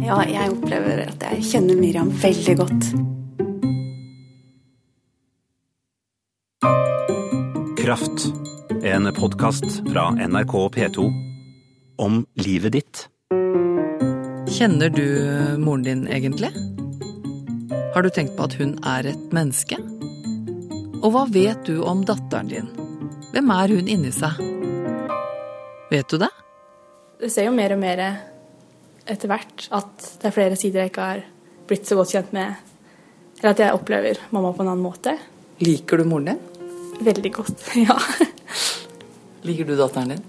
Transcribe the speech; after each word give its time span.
Ja, 0.00 0.16
jeg 0.24 0.54
opplever 0.54 1.02
at 1.04 1.24
jeg 1.26 1.42
kjenner 1.44 1.76
Miriam 1.76 2.08
veldig 2.22 2.54
godt. 2.56 2.86
Kraft. 7.80 8.24
En 8.80 9.10
podkast 9.12 9.66
fra 9.90 10.06
NRK 10.16 10.54
P2 10.76 11.04
om 12.00 12.22
livet 12.40 12.78
ditt. 12.78 13.02
Kjenner 14.50 14.88
du 14.88 15.04
moren 15.60 15.84
din 15.84 16.06
egentlig? 16.08 16.48
Har 17.92 18.00
du 18.00 18.08
tenkt 18.08 18.38
på 18.38 18.48
at 18.48 18.56
hun 18.56 18.78
er 18.80 19.12
et 19.12 19.36
menneske? 19.36 19.76
Og 21.04 21.12
hva 21.12 21.26
vet 21.28 21.60
du 21.68 21.82
om 21.84 22.06
datteren 22.08 22.48
din? 22.48 22.72
Hvem 23.34 23.52
er 23.52 23.76
hun 23.76 23.92
inni 23.92 24.16
seg? 24.16 24.40
Vet 25.92 26.08
du 26.08 26.16
det? 26.24 26.32
Du 27.20 27.28
ser 27.28 27.50
jo 27.50 27.52
mer 27.52 27.76
og 27.76 27.84
mer 27.84 28.29
etter 29.06 29.30
hvert 29.30 29.68
at 29.76 30.08
det 30.20 30.28
er 30.28 30.34
flere 30.34 30.58
sider 30.58 30.84
jeg 30.84 30.92
ikke 30.92 31.06
har 31.12 31.22
blitt 31.70 31.88
så 31.88 31.98
godt 31.98 32.14
kjent 32.16 32.34
med. 32.36 32.54
Eller 33.40 33.54
at 33.54 33.62
jeg 33.64 33.76
opplever 33.76 34.20
mamma 34.34 34.52
på 34.52 34.64
en 34.64 34.72
annen 34.72 34.84
måte. 34.84 35.16
Liker 35.64 36.00
du 36.00 36.08
moren 36.08 36.32
din? 36.32 36.42
Veldig 37.00 37.32
godt, 37.32 37.64
ja. 37.86 37.96
Liker 39.46 39.68
du 39.68 39.76
datteren 39.78 40.14
din? 40.14 40.24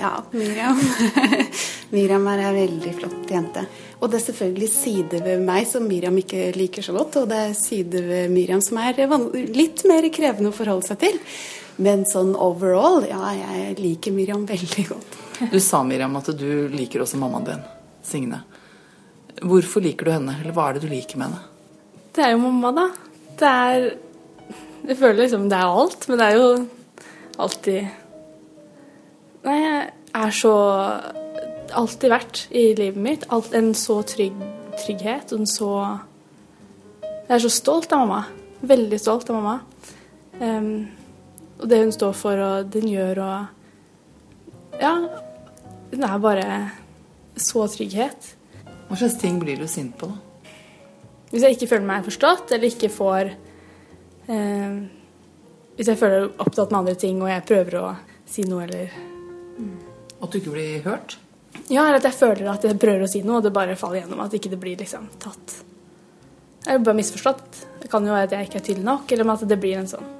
Ja, 0.00 0.24
Miriam. 0.32 0.78
Miriam 1.94 2.26
er 2.30 2.42
ei 2.46 2.50
veldig 2.54 2.92
flott 2.98 3.32
jente. 3.32 3.64
Og 4.00 4.08
det 4.08 4.20
er 4.20 4.26
selvfølgelig 4.30 4.68
sider 4.72 5.24
ved 5.24 5.42
meg 5.44 5.66
som 5.68 5.88
Miriam 5.88 6.16
ikke 6.20 6.50
liker 6.56 6.84
så 6.84 6.94
godt, 6.96 7.18
og 7.20 7.26
det 7.32 7.40
er 7.48 7.56
sider 7.58 8.06
ved 8.06 8.30
Miriam 8.32 8.62
som 8.64 8.78
er 8.80 9.00
litt 9.34 9.82
mer 9.88 10.06
krevende 10.14 10.52
å 10.52 10.56
forholde 10.56 10.88
seg 10.88 11.02
til. 11.02 11.18
Men 11.80 12.06
sånn 12.08 12.32
overall, 12.36 13.04
ja, 13.08 13.20
jeg 13.36 13.76
liker 13.80 14.14
Miriam 14.16 14.46
veldig 14.52 14.86
godt. 14.92 15.18
Du 15.50 15.60
sa, 15.64 15.82
Miriam, 15.84 16.16
at 16.20 16.32
du 16.36 16.68
liker 16.72 17.04
også 17.04 17.20
mammaen 17.20 17.48
din, 17.48 17.68
Signe. 18.06 18.42
Hvorfor 19.40 19.84
liker 19.84 20.08
du 20.08 20.12
henne, 20.12 20.36
eller 20.40 20.54
hva 20.56 20.68
er 20.68 20.76
det 20.76 20.84
du 20.84 20.90
liker 20.92 21.20
med 21.20 21.30
henne? 21.30 21.46
Det 22.14 22.24
er 22.24 22.34
jo 22.34 22.42
mamma, 22.42 22.72
da. 22.76 22.86
Det 23.40 23.48
er 23.48 23.90
Jeg 24.88 24.96
føler 24.96 25.22
liksom 25.22 25.48
det 25.48 25.56
er 25.58 25.78
alt, 25.80 26.08
men 26.08 26.18
det 26.18 26.26
er 26.26 26.36
jo 26.38 26.66
alltid 27.38 27.88
Nei, 29.44 29.56
jeg 29.60 29.90
er 30.14 30.30
så 30.36 30.54
Alltid 31.70 32.10
vært 32.10 32.40
i 32.50 32.64
livet 32.74 32.98
mitt. 32.98 33.24
Alt, 33.30 33.52
en 33.54 33.70
så 33.78 34.00
trygg 34.02 34.34
trygghet 34.80 35.32
en 35.32 35.46
så 35.46 35.70
Jeg 37.28 37.36
er 37.36 37.42
så 37.44 37.52
stolt 37.52 37.92
av 37.92 38.02
mamma. 38.02 38.24
Veldig 38.66 38.98
stolt 38.98 39.30
av 39.30 39.38
mamma. 39.38 39.60
Um, 40.40 40.88
og 41.60 41.68
det 41.68 41.78
hun 41.84 41.92
står 41.92 42.12
for, 42.16 42.40
og 42.42 42.72
den 42.72 42.88
gjør, 42.90 43.22
og 43.22 44.80
Ja, 44.80 44.94
hun 45.92 46.04
er 46.06 46.18
bare 46.18 46.46
så 47.36 47.66
trygghet. 47.70 48.34
Hva 48.88 48.98
slags 48.98 49.18
ting 49.20 49.38
blir 49.42 49.60
du 49.60 49.68
sint 49.70 49.94
på, 49.98 50.10
da? 50.10 50.18
Hvis 51.30 51.44
jeg 51.46 51.54
ikke 51.54 51.68
føler 51.70 51.86
meg 51.86 52.06
forstått, 52.06 52.50
eller 52.56 52.72
ikke 52.72 52.88
får 52.90 53.28
eh, 54.34 54.78
Hvis 55.76 55.90
jeg 55.92 55.98
føler 56.00 56.26
opptatt 56.42 56.72
med 56.72 56.80
andre 56.80 56.96
ting, 56.98 57.20
og 57.22 57.30
jeg 57.30 57.46
prøver 57.46 57.76
å 57.78 57.86
si 58.26 58.42
noe, 58.50 58.66
eller 58.66 58.90
At 60.20 60.32
du 60.32 60.40
ikke 60.40 60.56
blir 60.56 60.82
hørt? 60.88 61.18
Ja, 61.70 61.84
eller 61.84 62.00
at 62.00 62.08
jeg 62.08 62.18
føler 62.18 62.50
at 62.50 62.66
jeg 62.66 62.78
prøver 62.82 63.06
å 63.06 63.10
si 63.10 63.22
noe, 63.22 63.38
og 63.38 63.46
det 63.46 63.54
bare 63.54 63.78
faller 63.78 64.02
gjennom. 64.02 64.22
At 64.24 64.34
ikke 64.34 64.50
det 64.50 64.58
blir 64.62 64.78
liksom 64.80 65.06
tatt 65.22 65.60
Jeg 66.66 66.74
er 66.74 66.82
bare 66.82 66.98
misforstått. 66.98 67.64
Det 67.84 67.90
kan 67.90 68.04
jo 68.06 68.14
være 68.14 68.26
at 68.28 68.34
jeg 68.36 68.50
ikke 68.50 68.58
er 68.60 68.66
tydelig 68.66 68.88
nok, 68.90 69.12
eller 69.14 69.34
at 69.36 69.48
det 69.54 69.60
blir 69.62 69.78
en 69.78 69.90
sånn 69.90 70.14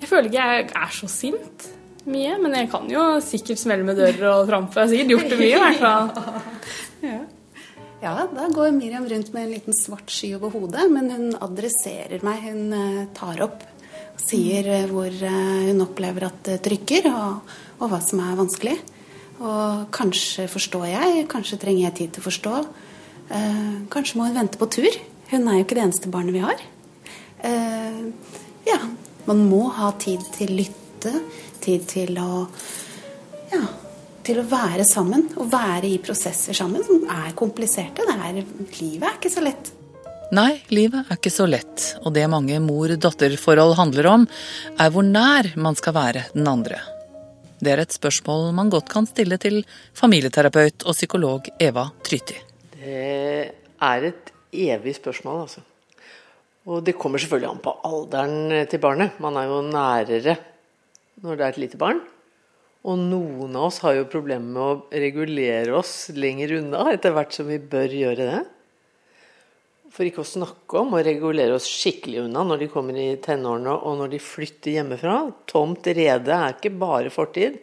Jeg 0.00 0.08
føler 0.08 0.30
ikke 0.32 0.48
jeg 0.48 0.70
er 0.72 0.96
så 0.96 1.10
sint 1.10 1.68
mye, 2.10 2.36
men 2.42 2.54
jeg 2.58 2.68
kan 2.72 2.86
jo 2.90 3.04
sikkert 3.24 3.60
smelle 3.60 3.86
med 3.86 3.98
dører 4.00 4.26
og 4.32 4.46
trampe. 4.50 4.76
Jeg 4.78 4.82
har 4.82 4.92
sikkert 4.92 5.14
gjort 5.14 5.32
det 5.32 5.40
mye, 5.40 5.54
i 5.54 5.64
hvert 5.64 5.82
fall. 5.86 6.12
Ja. 8.02 8.26
da 8.28 8.44
går 8.52 8.74
Miriam 8.76 9.06
rundt 9.08 9.32
med 9.32 9.46
en 9.46 9.52
liten 9.54 9.74
svart 9.74 10.10
sky 10.12 10.34
over 10.36 10.52
hodet, 10.52 10.84
men 10.92 11.08
hun 11.10 11.30
adresserer 11.42 12.20
meg. 12.26 12.42
Hun 12.44 12.74
eh, 12.76 13.06
tar 13.16 13.40
opp 13.42 13.64
og 13.64 14.20
sier 14.20 14.68
eh, 14.68 14.84
hvor 14.90 15.08
eh, 15.08 15.70
hun 15.70 15.80
opplever 15.82 16.28
at 16.28 16.42
det 16.46 16.58
trykker, 16.66 17.08
og, 17.08 17.56
og 17.80 17.90
hva 17.90 17.98
som 18.04 18.20
er 18.22 18.36
vanskelig. 18.38 18.76
Og 19.40 19.88
kanskje 19.96 20.46
forstår 20.48 20.86
jeg, 20.92 21.24
kanskje 21.32 21.58
trenger 21.60 21.88
jeg 21.88 21.96
tid 21.98 22.14
til 22.14 22.22
å 22.22 22.28
forstå. 22.28 22.54
Eh, 23.36 23.74
kanskje 23.92 24.20
må 24.20 24.28
hun 24.28 24.38
vente 24.38 24.60
på 24.60 24.68
tur. 24.76 25.00
Hun 25.32 25.48
er 25.48 25.58
jo 25.58 25.66
ikke 25.66 25.78
det 25.78 25.86
eneste 25.88 26.12
barnet 26.12 26.36
vi 26.36 26.44
har. 26.44 26.62
Eh, 27.44 28.02
ja, 28.68 28.78
man 29.26 29.42
må 29.50 29.66
ha 29.76 29.90
tid 30.00 30.22
til 30.36 30.54
lytte, 30.60 31.12
tid 31.66 31.88
til 31.90 32.16
å 32.22 32.46
ja, 33.52 33.62
til 34.26 34.40
å 34.42 34.46
være 34.50 34.84
sammen 34.86 35.28
og 35.38 35.50
være 35.52 35.88
i 35.88 35.98
prosesser 36.02 36.56
sammen 36.56 36.82
som 36.86 37.04
er 37.12 37.34
kompliserte. 37.38 38.06
Det 38.06 38.16
er, 38.16 38.40
livet 38.80 39.06
er 39.06 39.18
ikke 39.18 39.32
så 39.32 39.44
lett. 39.44 39.72
Nei, 40.34 40.56
livet 40.74 41.06
er 41.06 41.20
ikke 41.20 41.30
så 41.30 41.46
lett, 41.46 41.84
og 42.02 42.10
det 42.16 42.24
mange 42.30 42.58
mor-datter-forhold 42.62 43.76
handler 43.78 44.08
om, 44.10 44.24
er 44.74 44.90
hvor 44.90 45.06
nær 45.06 45.52
man 45.62 45.78
skal 45.78 45.94
være 45.94 46.24
den 46.34 46.48
andre. 46.50 46.80
Det 47.62 47.70
er 47.72 47.84
et 47.84 47.94
spørsmål 47.94 48.50
man 48.56 48.72
godt 48.72 48.90
kan 48.92 49.06
stille 49.08 49.38
til 49.40 49.62
familieterapeut 49.96 50.82
og 50.84 50.98
psykolog 50.98 51.46
Eva 51.62 51.86
Tryti. 52.04 52.40
Det 52.74 53.06
er 53.86 54.10
et 54.10 54.34
evig 54.52 54.96
spørsmål, 54.98 55.46
altså. 55.46 55.62
Og 56.66 56.82
det 56.82 56.96
kommer 56.98 57.22
selvfølgelig 57.22 57.52
an 57.52 57.62
på 57.62 57.76
alderen 57.86 58.66
til 58.66 58.82
barnet. 58.82 59.20
Man 59.22 59.38
er 59.38 59.46
jo 59.46 59.62
nærere 59.62 60.36
når 61.24 61.38
det 61.38 61.44
er 61.44 61.54
et 61.54 61.62
lite 61.64 61.80
barn. 61.80 62.02
Og 62.86 63.00
noen 63.00 63.56
av 63.58 63.68
oss 63.68 63.80
har 63.82 63.96
jo 63.96 64.10
problemer 64.10 64.46
med 64.46 64.62
å 64.62 65.00
regulere 65.02 65.74
oss 65.74 66.12
lenger 66.14 66.58
unna 66.60 66.84
etter 66.92 67.14
hvert 67.16 67.34
som 67.34 67.48
vi 67.50 67.58
bør 67.58 67.96
gjøre 67.98 68.28
det. 68.28 68.42
For 69.96 70.06
ikke 70.06 70.22
å 70.22 70.28
snakke 70.28 70.82
om 70.82 70.94
å 70.94 71.02
regulere 71.02 71.56
oss 71.56 71.66
skikkelig 71.70 72.26
unna 72.26 72.44
når 72.46 72.62
de 72.62 72.70
kommer 72.70 72.98
i 73.00 73.08
tenårene 73.22 73.74
og 73.74 73.98
når 74.00 74.12
de 74.12 74.22
flytter 74.22 74.76
hjemmefra. 74.76 75.18
Tomt 75.50 75.88
rede 75.88 76.36
er 76.36 76.54
ikke 76.54 76.74
bare 76.78 77.10
fortid. 77.10 77.58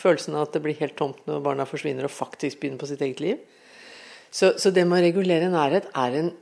Følelsen 0.00 0.38
av 0.38 0.48
at 0.48 0.56
det 0.56 0.62
blir 0.64 0.78
helt 0.80 0.96
tomt 0.98 1.20
når 1.28 1.42
barna 1.44 1.66
forsvinner 1.68 2.08
og 2.08 2.14
faktisk 2.14 2.62
begynner 2.62 2.80
på 2.80 2.88
sitt 2.90 3.02
eget 3.04 3.22
liv. 3.22 3.42
Så, 4.30 4.54
så 4.58 4.70
det 4.74 4.86
med 4.86 5.02
å 5.02 5.04
regulere 5.04 5.50
nærhet 5.52 5.90
er 5.98 6.16
en, 6.20 6.32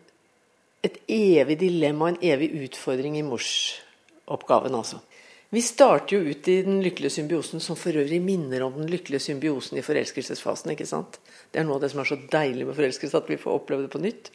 et 0.84 1.00
evig 1.10 1.58
dilemma, 1.60 2.12
en 2.12 2.20
evig 2.22 2.52
utfordring 2.68 3.16
i 3.18 3.24
morsoppgaven, 3.26 4.76
altså. 4.76 5.00
Vi 5.48 5.62
starter 5.64 6.18
jo 6.18 6.28
ut 6.28 6.48
i 6.52 6.58
den 6.66 6.82
lykkelige 6.84 7.14
symbiosen, 7.14 7.60
som 7.64 7.76
for 7.78 7.96
øvrig 7.96 8.18
minner 8.20 8.66
om 8.66 8.74
den 8.76 8.90
lykkelige 8.92 9.30
symbiosen 9.30 9.78
i 9.80 9.84
forelskelsesfasen. 9.84 10.74
ikke 10.74 10.86
sant? 10.86 11.16
Det 11.50 11.62
er 11.62 11.64
noe 11.64 11.78
av 11.78 11.86
det 11.86 11.90
som 11.94 12.02
er 12.02 12.10
så 12.10 12.18
deilig 12.20 12.66
med 12.68 12.76
forelskelse, 12.76 13.16
at 13.16 13.30
vi 13.32 13.40
får 13.40 13.56
oppleve 13.56 13.86
det 13.86 13.92
på 13.94 14.02
nytt. 14.02 14.28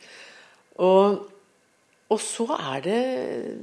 Og, 0.82 1.30
og, 2.10 2.18
så 2.18 2.48
er 2.58 2.82
det 2.82 3.00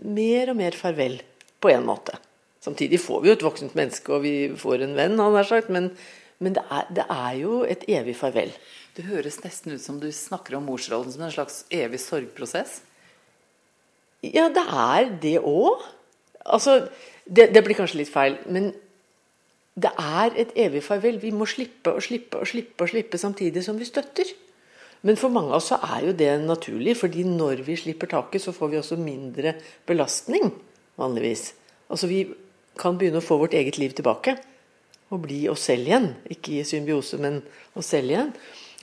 mer 0.06 0.54
og 0.54 0.60
mer 0.62 0.78
farvel, 0.78 1.18
på 1.60 1.74
en 1.74 1.84
måte. 1.90 2.14
Samtidig 2.62 3.00
får 3.02 3.20
vi 3.20 3.32
jo 3.32 3.34
et 3.34 3.42
voksent 3.44 3.74
menneske, 3.74 4.14
og 4.14 4.22
vi 4.22 4.34
får 4.56 4.86
en 4.86 4.94
venn, 4.94 5.18
han 5.18 5.34
har 5.34 5.48
sagt, 5.48 5.74
men, 5.74 5.90
men 6.38 6.54
det, 6.54 6.62
er, 6.70 6.86
det, 6.94 7.04
er, 7.10 7.32
jo 7.40 7.64
et 7.66 7.82
evig 7.90 8.14
farvel. 8.20 8.54
Det 8.94 9.10
høres 9.10 9.42
nesten 9.42 9.74
ut 9.74 9.82
som 9.82 9.98
du 9.98 10.12
snakker 10.14 10.54
om 10.54 10.70
morsrollen 10.70 11.10
som 11.10 11.26
en 11.26 11.34
slags 11.34 11.64
evig 11.74 11.98
sorgprosess? 11.98 12.84
Ja, 14.22 14.46
det 14.54 14.62
er 14.70 15.10
det 15.18 15.40
òg. 15.42 15.82
Altså, 16.46 16.88
det, 17.26 17.50
det, 17.54 17.64
blir 17.64 17.76
kanskje 17.78 18.00
litt 18.00 18.12
feil, 18.12 18.38
men 18.48 18.70
det 19.80 19.90
er 19.98 20.36
et 20.40 20.52
evig 20.58 20.82
farvel. 20.84 21.20
Vi 21.22 21.32
må 21.34 21.46
slippe 21.48 21.92
og 21.94 22.04
slippe 22.04 22.40
og 22.40 22.48
slippe 22.48 22.84
og 22.84 22.92
slippe 22.92 23.20
samtidig 23.20 23.64
som 23.64 23.78
vi 23.78 23.88
støtter. 23.88 24.30
Men 25.06 25.16
for 25.16 25.32
mange 25.32 25.54
av 25.54 25.62
oss 25.62 25.70
er 25.72 26.04
jo 26.04 26.12
det 26.16 26.32
naturlig, 26.44 26.96
fordi 27.00 27.24
når 27.24 27.62
vi 27.64 27.78
slipper 27.80 28.10
taket, 28.10 28.42
så 28.42 28.52
får 28.52 28.72
vi 28.72 28.80
også 28.80 28.98
mindre 29.00 29.54
belastning, 29.88 30.50
vanligvis. 31.00 31.54
Altså 31.88 32.10
vi 32.10 32.24
kan 32.80 32.98
begynne 32.98 33.22
å 33.22 33.24
få 33.24 33.38
vårt 33.40 33.56
eget 33.56 33.78
liv 33.80 33.94
tilbake. 33.96 34.36
Og 35.10 35.24
bli 35.24 35.40
oss 35.50 35.64
selv 35.66 35.88
igjen. 35.88 36.10
Ikke 36.30 36.60
i 36.60 36.66
symbiose, 36.66 37.18
men 37.18 37.40
oss 37.74 37.88
selv 37.94 38.12
igjen. 38.12 38.34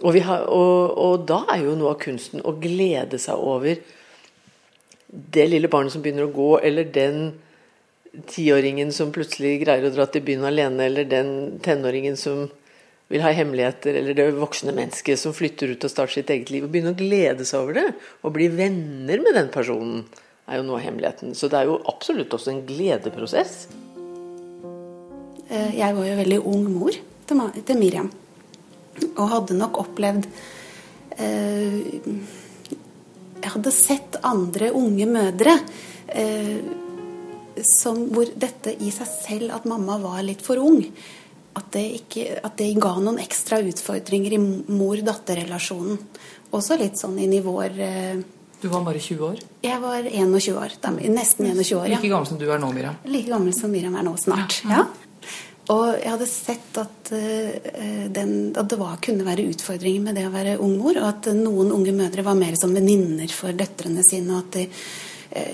Og, 0.04 0.18
har, 0.26 0.44
og, 0.54 0.98
og 0.98 1.24
da 1.30 1.44
er 1.54 1.64
jo 1.66 1.78
noe 1.78 1.94
av 1.96 2.02
kunsten 2.02 2.44
å 2.46 2.54
glede 2.62 3.18
seg 3.22 3.40
over 3.42 3.80
det 5.08 5.46
lille 5.48 5.70
barnet 5.72 5.94
som 5.94 6.04
begynner 6.04 6.28
å 6.28 6.34
gå, 6.36 6.50
eller 6.68 6.90
den 6.94 7.32
tiåringen 8.30 8.94
som 8.96 9.12
plutselig 9.16 9.62
greier 9.64 9.88
å 9.88 9.94
dra 9.94 10.08
til 10.12 10.24
byen 10.26 10.46
alene, 10.48 10.88
eller 10.88 11.08
den 11.10 11.60
tenåringen 11.64 12.18
som 12.20 12.48
vil 13.08 13.24
ha 13.24 13.32
hemmeligheter, 13.32 13.96
eller 13.96 14.16
det 14.18 14.28
voksne 14.36 14.74
mennesket 14.76 15.20
som 15.20 15.36
flytter 15.36 15.72
ut 15.74 15.86
og 15.88 15.92
starter 15.92 16.20
sitt 16.20 16.32
eget 16.34 16.52
liv. 16.52 16.66
og 16.66 16.74
Begynne 16.74 16.92
å 16.96 17.00
glede 17.00 17.48
seg 17.48 17.64
over 17.64 17.80
det, 17.80 17.90
og 18.24 18.36
bli 18.36 18.50
venner 18.52 19.24
med 19.24 19.38
den 19.38 19.52
personen, 19.54 20.06
er 20.48 20.60
jo 20.60 20.68
noe 20.68 20.80
av 20.80 20.86
hemmeligheten. 20.88 21.36
Så 21.36 21.50
det 21.52 21.60
er 21.60 21.70
jo 21.70 21.80
absolutt 21.92 22.34
også 22.36 22.54
en 22.54 22.64
gledeprosess. 22.68 23.68
Eh, 25.48 25.78
jeg 25.80 25.96
var 25.96 26.08
jo 26.08 26.18
veldig 26.22 26.40
ung 26.52 26.66
mor 26.72 26.96
til 27.28 27.80
Miriam, 27.80 28.10
og 29.14 29.32
hadde 29.32 29.56
nok 29.60 29.80
opplevd 29.84 30.26
eh, 31.20 31.76
Jeg 33.38 33.52
hadde 33.54 33.72
sett 33.76 34.18
andre 34.26 34.72
unge 34.76 35.06
mødre 35.08 35.54
eh, 36.08 36.87
som, 37.66 38.04
hvor 38.14 38.30
dette 38.36 38.74
i 38.84 38.92
seg 38.94 39.10
selv, 39.10 39.54
at 39.56 39.68
mamma 39.70 39.98
var 40.02 40.22
litt 40.26 40.44
for 40.46 40.62
ung, 40.62 40.82
at 41.58 41.72
det, 41.74 41.86
ikke, 42.04 42.26
at 42.46 42.58
det 42.60 42.72
ga 42.78 42.94
noen 43.02 43.20
ekstra 43.24 43.60
utfordringer 43.66 44.36
i 44.38 44.42
mor-datter-relasjonen. 44.42 45.98
Også 46.54 46.78
litt 46.80 47.00
sånn 47.00 47.18
i 47.20 47.26
nivåer 47.28 47.80
eh, 47.82 48.20
Du 48.62 48.70
var 48.72 48.86
bare 48.86 49.02
20 49.02 49.26
år? 49.26 49.42
Jeg 49.66 49.82
var 49.82 50.06
21 50.06 50.60
år. 50.62 50.78
Da, 50.84 50.94
nesten 50.94 51.50
21 51.50 51.74
år, 51.80 51.90
ja. 51.96 51.98
Like 51.98 52.14
gammel 52.14 52.30
som 52.30 52.40
du 52.40 52.46
er 52.46 52.62
nå, 52.62 52.70
Miriam? 52.76 53.02
Like 53.10 53.34
gammel 53.34 53.58
som 53.58 53.74
Miriam 53.74 53.98
er 53.98 54.08
nå, 54.08 54.16
snart. 54.22 54.62
ja. 54.70 54.86
Og 55.74 55.98
jeg 56.00 56.08
hadde 56.14 56.30
sett 56.32 56.78
at, 56.80 57.10
uh, 57.12 58.06
den, 58.16 58.30
at 58.56 58.70
det 58.72 58.78
var, 58.80 58.94
kunne 59.04 59.26
være 59.28 59.50
utfordringer 59.52 60.06
med 60.06 60.16
det 60.16 60.24
å 60.30 60.32
være 60.32 60.54
ung 60.64 60.78
mor, 60.80 60.96
og 60.96 61.10
at 61.10 61.28
noen 61.36 61.74
unge 61.76 61.92
mødre 61.98 62.24
var 62.24 62.38
mer 62.40 62.56
som 62.60 62.72
venninner 62.76 63.34
for 63.36 63.52
døtrene 63.52 64.06
sine. 64.06 64.32
og 64.32 64.46
at 64.46 64.62
de, 64.62 64.68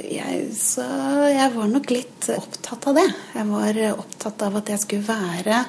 jeg, 0.10 0.50
Så 0.58 0.86
jeg 1.30 1.54
var 1.56 1.72
nok 1.72 1.90
litt 1.94 2.30
opptatt 2.36 2.88
av 2.90 3.00
det. 3.00 3.08
Jeg 3.36 3.50
var 3.50 3.82
opptatt 3.94 4.46
av 4.48 4.60
at 4.62 4.72
jeg 4.74 4.84
skulle 4.84 5.08
være 5.08 5.64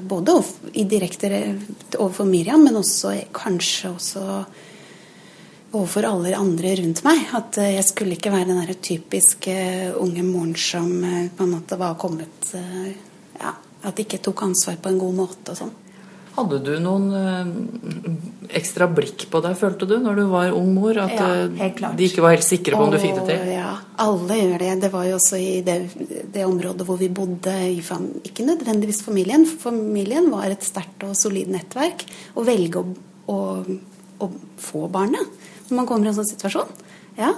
både 0.00 0.36
i 0.78 0.84
direkte 0.88 1.30
overfor 1.98 2.28
Miriam, 2.28 2.64
men 2.64 2.78
også 2.80 3.14
kanskje 3.34 3.92
også 3.92 4.24
overfor 5.72 6.06
alle 6.08 6.36
andre 6.36 6.74
rundt 6.80 7.02
meg. 7.06 7.26
At 7.36 7.58
jeg 7.60 7.84
skulle 7.88 8.16
ikke 8.16 8.32
være 8.32 8.50
den 8.52 8.62
der 8.62 8.80
typiske 8.80 9.56
unge 10.00 10.24
moren 10.26 10.56
som 10.56 10.90
på 11.36 11.46
en 11.46 11.54
måte 11.56 11.78
var 11.80 11.98
kommet 12.00 12.52
ja, 12.52 13.54
at 13.82 13.96
de 13.96 14.04
ikke 14.06 14.22
tok 14.22 14.44
ansvar 14.46 14.78
på 14.82 14.92
en 14.92 15.00
god 15.00 15.16
måte 15.24 15.54
og 15.54 15.62
sånn. 15.64 15.74
Hadde 16.32 16.58
du 16.64 16.70
noen 16.80 17.08
øh, 17.12 17.50
ekstra 18.56 18.88
blikk 18.88 19.26
på 19.32 19.42
deg, 19.44 19.56
følte 19.60 19.88
du, 19.88 19.98
når 20.00 20.18
du 20.18 20.22
var 20.30 20.56
ung 20.56 20.70
mor? 20.74 20.96
At 21.02 21.14
ja, 21.14 21.28
eh, 21.44 21.76
de 21.98 22.08
ikke 22.08 22.24
var 22.24 22.36
helt 22.36 22.46
sikre 22.46 22.78
på 22.78 22.86
om 22.86 22.94
du 22.94 22.98
fikk 23.02 23.20
det 23.20 23.26
til? 23.28 23.52
Ja, 23.52 23.74
alle 24.04 24.40
gjør 24.40 24.64
det. 24.64 24.72
Det 24.86 24.92
var 24.94 25.06
jo 25.10 25.18
også 25.18 25.40
i 25.40 25.52
det, 25.66 25.78
det 26.32 26.48
området 26.48 26.88
hvor 26.88 27.00
vi 27.00 27.10
bodde, 27.12 27.54
ikke 28.24 28.48
nødvendigvis 28.48 29.04
familien. 29.04 29.46
Familien 29.46 30.30
var 30.32 30.48
et 30.50 30.66
sterkt 30.66 31.04
og 31.08 31.16
solid 31.18 31.52
nettverk. 31.52 32.06
Å 32.36 32.46
velge 32.48 32.80
å, 32.80 32.98
å, 33.28 33.38
å 34.24 34.32
få 34.62 34.88
barnet 34.92 35.48
når 35.68 35.78
man 35.78 35.88
kommer 35.88 36.08
i 36.08 36.12
en 36.12 36.20
sånn 36.20 36.32
situasjon. 36.32 36.76
Ja, 37.20 37.34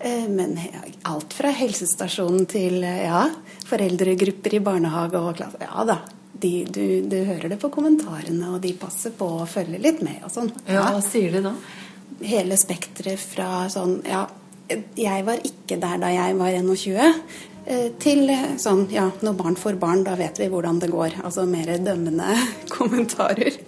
Eh, 0.00 0.28
men 0.28 0.56
alt 1.02 1.34
fra 1.36 1.50
helsestasjonen 1.52 2.46
til 2.48 2.80
eh, 2.88 3.02
ja, 3.04 3.26
foreldregrupper 3.68 4.56
i 4.56 4.62
barnehage 4.64 5.20
og 5.20 5.36
klasse. 5.36 5.60
Ja 5.60 5.84
da. 5.84 5.98
De, 6.40 6.64
du, 6.64 6.84
du, 7.04 7.18
hører 7.28 7.52
det 7.52 7.58
på 7.60 7.68
kommentarene, 7.72 8.54
og 8.54 8.62
de 8.64 8.72
passer 8.80 9.12
på 9.16 9.26
å 9.42 9.48
følge 9.48 9.80
litt 9.82 10.00
med 10.04 10.22
og 10.24 10.32
sånn. 10.32 10.50
Ja, 10.64 10.86
Hva 10.94 11.02
sier 11.04 11.34
de 11.36 11.42
da? 11.44 11.54
Hele 12.24 12.56
spekteret 12.60 13.20
fra 13.20 13.66
sånn 13.72 14.00
Ja, 14.04 14.24
jeg 14.98 15.24
var 15.26 15.40
ikke 15.44 15.78
der 15.80 16.00
da 16.00 16.10
jeg 16.14 16.36
var 16.38 16.56
21. 16.56 17.22
Eh, 17.66 17.88
til 18.00 18.30
sånn 18.60 18.86
ja, 18.92 19.10
når 19.20 19.36
barn 19.36 19.58
får 19.58 19.76
barn, 19.80 20.04
da 20.06 20.16
vet 20.18 20.40
vi 20.40 20.48
hvordan 20.50 20.80
det 20.80 20.88
går. 20.92 21.20
Altså 21.24 21.44
mer 21.48 21.74
dømmende 21.84 22.32
kommentarer. 22.76 23.60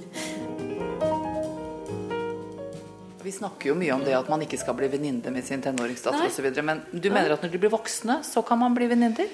Vi 3.23 3.33
snakker 3.37 3.71
jo 3.71 3.79
mye 3.79 3.93
om 3.95 4.03
det 4.05 4.17
at 4.17 4.29
man 4.33 4.43
ikke 4.45 4.59
skal 4.61 4.77
bli 4.79 4.89
venninne 4.93 5.31
med 5.35 5.45
sin 5.47 5.63
tenåringsdatter 5.63 6.27
osv. 6.27 6.49
Men 6.65 6.83
du 6.91 7.09
mener 7.13 7.37
at 7.37 7.45
når 7.45 7.53
de 7.53 7.61
blir 7.63 7.73
voksne, 7.73 8.23
så 8.27 8.43
kan 8.47 8.61
man 8.61 8.75
bli 8.77 8.89
venninner? 8.91 9.29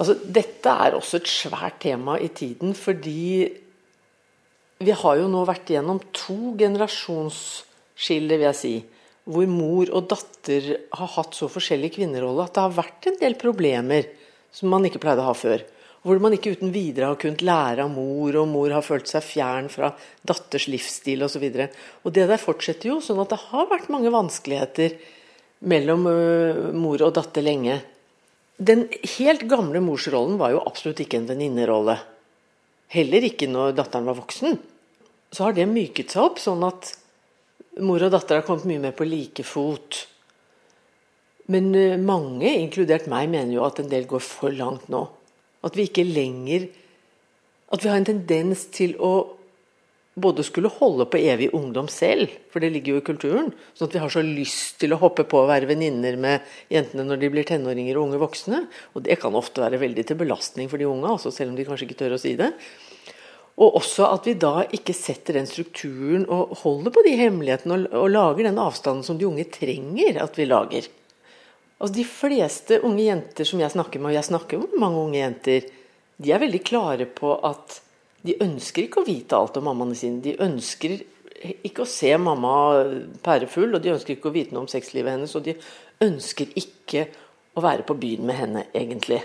Altså, 0.00 0.16
dette 0.24 0.72
er 0.72 0.96
også 0.96 1.20
et 1.20 1.28
svært 1.28 1.82
tema 1.84 2.16
i 2.20 2.30
tiden, 2.32 2.72
fordi 2.76 3.50
vi 4.82 4.94
har 4.98 5.18
jo 5.20 5.28
nå 5.30 5.44
vært 5.46 5.70
igjennom 5.70 6.00
to 6.14 6.54
generasjonsskiller, 6.58 8.40
vil 8.40 8.48
jeg 8.48 8.58
si. 8.58 8.74
Hvor 9.22 9.46
mor 9.46 9.92
og 9.94 10.08
datter 10.10 10.72
har 10.96 11.12
hatt 11.14 11.36
så 11.38 11.46
forskjellig 11.52 11.92
kvinnerolle 11.94 12.48
at 12.48 12.56
det 12.56 12.64
har 12.64 12.80
vært 12.80 13.06
en 13.06 13.20
del 13.20 13.36
problemer 13.38 14.08
som 14.52 14.72
man 14.72 14.88
ikke 14.88 15.00
pleide 15.02 15.22
å 15.22 15.28
ha 15.28 15.36
før. 15.36 15.62
Hvor 16.02 16.18
man 16.18 16.34
ikke 16.34 16.56
uten 16.56 16.72
videre 16.74 17.12
har 17.12 17.20
kunnet 17.22 17.44
lære 17.46 17.84
av 17.84 17.92
mor, 17.92 18.34
og 18.40 18.48
mor 18.50 18.72
har 18.74 18.82
følt 18.82 19.06
seg 19.06 19.22
fjern 19.22 19.68
fra 19.70 19.92
datters 20.26 20.66
livsstil 20.72 21.22
osv. 21.22 21.44
Og, 21.46 21.60
så 21.62 22.02
og 22.02 22.16
det 22.16 22.26
der 22.32 22.42
fortsetter 22.42 22.90
jo, 22.90 22.98
sånn 23.04 23.22
at 23.22 23.30
det 23.30 23.38
har 23.44 23.70
vært 23.70 23.92
mange 23.92 24.10
vanskeligheter 24.10 24.96
mellom 25.70 26.08
uh, 26.10 26.72
mor 26.74 27.06
og 27.06 27.14
datter 27.14 27.46
lenge. 27.46 27.78
Den 28.62 28.86
helt 29.16 29.46
gamle 29.50 29.80
morsrollen 29.82 30.38
var 30.38 30.52
jo 30.54 30.62
absolutt 30.62 31.00
ikke 31.02 31.18
en 31.18 31.28
venninnerolle. 31.30 31.96
Heller 32.92 33.24
ikke 33.26 33.48
når 33.50 33.74
datteren 33.78 34.06
var 34.06 34.18
voksen. 34.18 34.58
Så 35.32 35.46
har 35.46 35.56
det 35.56 35.66
myket 35.70 36.12
seg 36.12 36.26
opp, 36.26 36.38
sånn 36.42 36.62
at 36.66 36.92
mor 37.80 38.04
og 38.04 38.12
datter 38.12 38.38
har 38.38 38.46
kommet 38.46 38.68
mye 38.68 38.82
mer 38.84 38.94
på 38.96 39.08
like 39.08 39.44
fot. 39.48 40.02
Men 41.50 41.72
uh, 41.74 41.98
mange, 41.98 42.50
inkludert 42.60 43.08
meg, 43.10 43.30
mener 43.32 43.56
jo 43.56 43.64
at 43.66 43.80
en 43.82 43.90
del 43.90 44.06
går 44.10 44.22
for 44.22 44.54
langt 44.54 44.86
nå. 44.92 45.06
At 45.62 45.78
vi 45.78 45.86
ikke 45.86 46.06
lenger 46.06 46.66
At 47.72 47.84
vi 47.84 47.88
har 47.88 48.00
en 48.00 48.04
tendens 48.04 48.66
til 48.74 48.96
å 49.00 49.12
både 50.14 50.44
skulle 50.44 50.68
holde 50.68 51.06
på 51.08 51.20
evig 51.22 51.48
ungdom 51.56 51.88
selv, 51.88 52.28
for 52.52 52.60
det 52.60 52.68
ligger 52.74 52.96
jo 52.96 53.00
i 53.00 53.06
kulturen, 53.06 53.50
sånn 53.72 53.88
at 53.88 53.94
vi 53.96 54.00
har 54.02 54.12
så 54.12 54.22
lyst 54.24 54.76
til 54.82 54.92
å 54.92 55.00
hoppe 55.00 55.24
på 55.24 55.40
og 55.40 55.48
være 55.48 55.70
venninner 55.70 56.18
med 56.20 56.48
jentene 56.72 57.06
når 57.08 57.20
de 57.22 57.30
blir 57.32 57.46
tenåringer 57.48 57.96
og 57.96 58.10
unge 58.10 58.20
voksne. 58.20 58.64
Og 58.92 59.06
det 59.06 59.16
kan 59.22 59.36
ofte 59.38 59.64
være 59.64 59.80
veldig 59.80 60.04
til 60.08 60.18
belastning 60.20 60.68
for 60.68 60.82
de 60.82 60.88
unge, 60.88 61.08
altså 61.08 61.32
selv 61.32 61.54
om 61.54 61.56
de 61.56 61.64
kanskje 61.68 61.88
ikke 61.88 62.00
tør 62.04 62.16
å 62.18 62.20
si 62.20 62.34
det. 62.36 62.50
Og 63.62 63.78
også 63.78 64.08
at 64.08 64.26
vi 64.28 64.34
da 64.40 64.66
ikke 64.72 64.94
setter 64.96 65.36
den 65.36 65.48
strukturen 65.48 66.24
og 66.32 66.56
holder 66.62 66.92
på 66.92 67.04
de 67.04 67.14
hemmelighetene 67.20 67.78
og, 67.78 67.86
og 68.04 68.12
lager 68.12 68.48
den 68.48 68.60
avstanden 68.60 69.06
som 69.06 69.20
de 69.20 69.28
unge 69.28 69.46
trenger 69.52 70.20
at 70.24 70.36
vi 70.40 70.48
lager. 70.48 70.88
Altså 71.78 71.94
De 71.96 72.04
fleste 72.06 72.78
unge 72.86 73.06
jenter 73.08 73.48
som 73.48 73.60
jeg 73.60 73.74
snakker 73.74 74.00
med, 74.00 74.12
og 74.12 74.18
jeg 74.18 74.28
snakker 74.28 74.60
med 74.60 74.76
mange 74.80 75.00
unge 75.06 75.18
jenter, 75.18 75.72
de 76.22 76.32
er 76.32 76.42
veldig 76.42 76.60
klare 76.64 77.08
på 77.10 77.32
at 77.48 77.80
de 78.22 78.36
ønsker 78.44 78.86
ikke 78.86 79.02
å 79.02 79.06
vite 79.06 79.38
alt 79.38 79.58
om 79.58 79.66
mammaene 79.66 79.98
sine. 79.98 80.22
De 80.22 80.36
ønsker 80.42 81.00
ikke 81.66 81.82
å 81.82 81.90
se 81.90 82.12
mamma 82.20 82.54
pærefull, 83.24 83.74
og 83.74 83.82
de 83.82 83.92
ønsker 83.96 84.14
ikke 84.14 84.30
å 84.30 84.36
vite 84.36 84.54
noe 84.54 84.66
om 84.66 84.70
sexlivet 84.70 85.16
hennes. 85.16 85.34
Og 85.38 85.46
de 85.46 85.56
ønsker 86.04 86.54
ikke 86.58 87.08
å 87.58 87.64
være 87.64 87.86
på 87.88 87.98
byen 87.98 88.26
med 88.28 88.38
henne, 88.38 88.64
egentlig. 88.78 89.20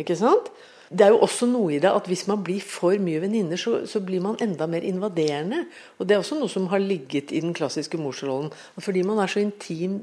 Ikke 0.00 0.16
sant? 0.18 0.50
Det 0.94 1.06
er 1.06 1.14
jo 1.14 1.22
også 1.24 1.48
noe 1.48 1.72
i 1.74 1.80
det 1.82 1.90
at 1.90 2.06
hvis 2.10 2.26
man 2.28 2.42
blir 2.44 2.62
for 2.62 2.94
mye 3.02 3.22
venninner, 3.22 3.58
så, 3.58 3.80
så, 3.88 4.02
blir 4.04 4.22
man 4.22 4.36
enda 4.44 4.68
mer 4.70 4.84
invaderende. 4.84 5.64
Og 5.98 6.06
det 6.06 6.14
er 6.14 6.22
også 6.22 6.38
noe 6.38 6.52
som 6.52 6.68
har 6.70 6.82
ligget 6.82 7.32
i 7.32 7.40
den 7.42 7.56
klassiske 7.56 7.98
morsrollen. 7.98 8.52
Fordi 8.78 9.02
man 9.06 9.22
er 9.22 9.32
så 9.32 9.40
intim 9.42 10.02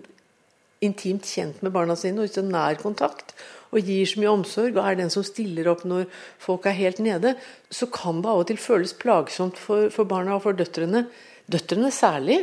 intimt 0.82 1.28
kjent 1.30 1.62
med 1.62 1.74
barna 1.76 1.96
sine 2.00 2.24
og 2.24 2.32
så 2.34 2.44
nær 2.46 2.80
kontakt 2.82 3.36
og 3.72 3.88
gir 3.88 4.08
så 4.10 4.20
mye 4.20 4.34
omsorg 4.34 4.76
og 4.76 4.84
er 4.84 4.98
den 5.00 5.12
som 5.14 5.24
stiller 5.26 5.70
opp 5.72 5.86
når 5.88 6.08
folk 6.42 6.68
er 6.68 6.76
helt 6.76 7.00
nede, 7.04 7.36
så 7.72 7.88
kan 7.92 8.20
det 8.22 8.32
av 8.32 8.44
og 8.44 8.50
til 8.50 8.60
føles 8.60 8.94
plagsomt 9.00 9.60
for, 9.60 9.88
for 9.94 10.10
barna 10.10 10.36
og 10.36 10.44
for 10.46 10.58
døtrene, 10.58 11.06
døtrene 11.52 11.92
særlig, 11.96 12.42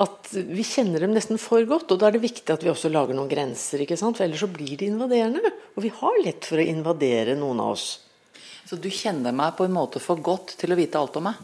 at 0.00 0.30
vi 0.32 0.64
kjenner 0.64 1.04
dem 1.04 1.12
nesten 1.14 1.38
for 1.40 1.62
godt. 1.68 1.92
Og 1.92 2.00
da 2.00 2.08
er 2.08 2.16
det 2.16 2.24
viktig 2.24 2.48
at 2.54 2.64
vi 2.64 2.72
også 2.72 2.90
lager 2.90 3.16
noen 3.16 3.30
grenser, 3.30 3.84
ikke 3.84 3.98
sant? 4.00 4.16
for 4.16 4.24
ellers 4.24 4.42
så 4.42 4.48
blir 4.50 4.78
de 4.80 4.88
invaderende. 4.88 5.52
Og 5.76 5.84
vi 5.84 5.92
har 6.00 6.20
lett 6.24 6.48
for 6.48 6.60
å 6.60 6.64
invadere 6.64 7.36
noen 7.38 7.60
av 7.62 7.74
oss. 7.76 7.88
Så 8.66 8.78
du 8.80 8.88
kjenner 8.92 9.34
meg 9.36 9.58
på 9.58 9.66
en 9.66 9.76
måte 9.76 10.00
for 10.02 10.22
godt 10.24 10.56
til 10.60 10.72
å 10.72 10.78
vite 10.78 10.98
alt 10.98 11.18
om 11.20 11.28
meg? 11.28 11.38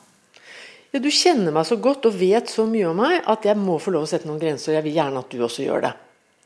Ja, 0.95 1.03
Du 1.03 1.11
kjenner 1.13 1.53
meg 1.53 1.67
så 1.69 1.77
godt 1.77 2.09
og 2.09 2.17
vet 2.17 2.49
så 2.49 2.65
mye 2.71 2.89
om 2.89 3.01
meg 3.03 3.21
at 3.29 3.45
jeg 3.45 3.61
må 3.61 3.77
få 3.83 3.93
lov 3.93 4.07
å 4.07 4.11
sette 4.11 4.29
noen 4.31 4.41
grenser. 4.41 4.73
og 4.73 4.79
Jeg 4.79 4.87
vil 4.89 4.99
gjerne 4.99 5.21
at 5.21 5.31
du 5.31 5.43
også 5.45 5.67
gjør 5.67 5.85
det. 5.89 5.95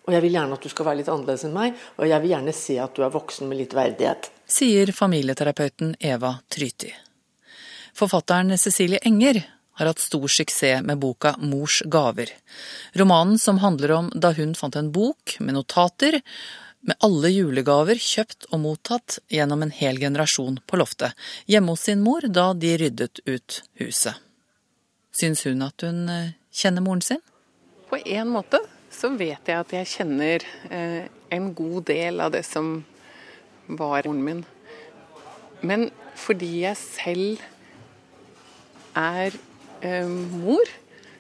Og 0.07 0.15
jeg 0.15 0.25
vil 0.25 0.35
gjerne 0.39 0.57
at 0.57 0.65
du 0.65 0.73
skal 0.73 0.89
være 0.89 1.01
litt 1.03 1.11
annerledes 1.13 1.45
enn 1.47 1.55
meg, 1.55 1.77
og 1.99 2.09
jeg 2.09 2.23
vil 2.23 2.33
gjerne 2.35 2.57
se 2.57 2.77
at 2.83 2.97
du 2.97 3.05
er 3.05 3.15
voksen 3.15 3.51
med 3.51 3.61
litt 3.61 3.77
verdighet. 3.77 4.31
Sier 4.51 4.93
familieterapeuten 4.97 5.95
Eva 6.01 6.35
Tryti. 6.51 6.93
Forfatteren 7.95 8.57
Cecilie 8.59 9.03
Enger 9.07 9.43
har 9.81 9.87
hatt 9.87 10.03
stor 10.03 10.29
suksess 10.29 10.83
med 10.85 10.99
boka 11.01 11.35
Mors 11.39 11.83
gaver. 11.87 12.33
Romanen 12.93 13.39
som 13.39 13.59
handler 13.59 13.93
om 13.97 14.11
da 14.15 14.33
hun 14.37 14.55
fant 14.55 14.77
en 14.77 14.91
bok 14.93 15.37
med 15.41 15.57
notater 15.57 16.21
med 16.81 16.97
alle 17.05 17.29
julegaver 17.33 18.01
kjøpt 18.01 18.49
og 18.51 18.63
mottatt 18.65 19.19
gjennom 19.33 19.63
en 19.65 19.73
hel 19.75 20.01
generasjon 20.01 20.59
på 20.67 20.81
loftet, 20.81 21.13
hjemme 21.47 21.75
hos 21.75 21.85
sin 21.89 22.05
mor 22.05 22.25
da 22.29 22.51
de 22.57 22.75
ryddet 22.81 23.21
ut 23.27 23.63
huset. 23.81 24.17
Syns 25.13 25.45
hun 25.45 25.65
at 25.67 25.85
hun 25.85 26.09
eh, 26.09 26.37
kjenner 26.53 26.85
moren 26.85 27.03
sin? 27.05 27.21
På 27.91 27.99
en 27.99 28.31
måte 28.33 28.63
så 29.01 29.09
vet 29.17 29.49
jeg 29.49 29.57
at 29.57 29.71
jeg 29.73 29.89
kjenner 29.95 30.45
eh, 30.69 31.07
en 31.33 31.53
god 31.57 31.87
del 31.89 32.21
av 32.21 32.35
det 32.35 32.43
som 32.45 32.83
var 33.71 34.05
moren 34.05 34.21
min. 34.25 34.43
Men 35.65 35.89
fordi 36.19 36.65
jeg 36.65 36.77
selv 36.81 37.41
er 38.99 39.37
eh, 39.81 40.11
mor, 40.11 40.69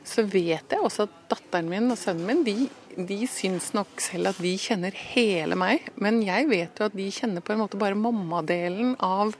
så 0.04 0.24
vet 0.26 0.74
jeg 0.74 0.82
også 0.82 1.06
at 1.06 1.16
datteren 1.30 1.70
min 1.70 1.92
og 1.92 1.98
sønnen 2.00 2.26
min 2.26 2.44
de, 2.44 2.68
de 2.96 3.18
syns 3.30 3.70
nok 3.76 4.00
selv 4.02 4.32
at 4.32 4.40
de 4.42 4.54
kjenner 4.60 4.96
hele 5.14 5.56
meg. 5.58 5.88
Men 5.96 6.20
jeg 6.26 6.50
vet 6.50 6.80
jo 6.80 6.88
at 6.90 6.96
de 6.96 7.08
kjenner 7.14 7.44
på 7.44 7.54
en 7.54 7.62
måte 7.62 7.80
bare 7.80 7.96
mammadelen 7.96 8.96
av, 9.04 9.32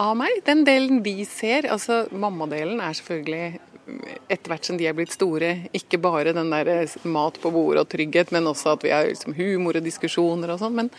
av 0.00 0.16
meg. 0.20 0.40
Den 0.46 0.64
delen 0.68 1.02
de 1.04 1.18
ser. 1.28 1.68
Altså 1.72 2.04
mammadelen 2.14 2.80
er 2.80 2.96
selvfølgelig 2.96 3.73
etter 3.84 4.50
hvert 4.50 4.66
som 4.66 4.78
de 4.80 4.86
er 4.88 4.96
blitt 4.96 5.12
store, 5.12 5.50
ikke 5.76 6.00
bare 6.02 6.32
den 6.36 6.52
der 6.52 6.70
eh, 6.72 6.96
mat 7.04 7.36
på 7.40 7.52
bordet 7.52 7.84
og 7.84 7.90
trygghet, 7.92 8.32
men 8.34 8.48
også 8.48 8.74
at 8.74 8.86
vi 8.86 8.92
har 8.94 9.08
liksom 9.10 9.36
humor 9.36 9.78
og 9.78 9.84
diskusjoner 9.84 10.54
og 10.54 10.62
sånn. 10.62 10.78
Men, 10.78 10.90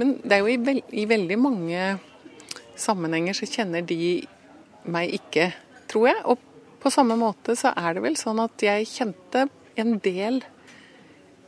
men, 0.00 0.16
det 0.24 0.38
er 0.38 0.42
jo 0.42 0.50
i, 0.50 0.58
veld, 0.58 0.82
i, 0.90 1.06
veldig 1.08 1.38
mange 1.38 1.84
sammenhenger 2.76 3.38
så 3.38 3.48
kjenner 3.50 3.86
de 3.86 4.26
meg 4.90 5.14
ikke, 5.20 5.52
tror 5.90 6.10
jeg. 6.10 6.24
Og 6.32 6.42
på 6.82 6.92
samme 6.94 7.16
måte 7.18 7.56
så 7.58 7.72
er 7.78 7.96
det 7.96 8.04
vel 8.04 8.18
sånn 8.18 8.42
at 8.42 8.66
jeg 8.66 8.90
kjente 8.90 9.48
en 9.76 9.98
del 10.02 10.42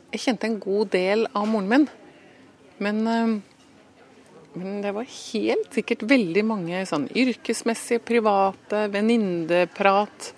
Jeg 0.09 0.21
kjente 0.23 0.47
en 0.47 0.55
god 0.57 0.89
del 0.95 1.27
av 1.37 1.43
moren 1.45 1.67
min. 1.69 1.83
Men, 2.81 3.01
øh, 3.05 3.33
men 4.57 4.79
det 4.81 4.95
var 4.95 5.05
helt 5.05 5.75
sikkert 5.75 6.07
veldig 6.09 6.43
mange 6.49 6.79
sånn 6.89 7.05
yrkesmessige, 7.13 8.01
private, 8.07 8.87
venninneprat 8.89 10.31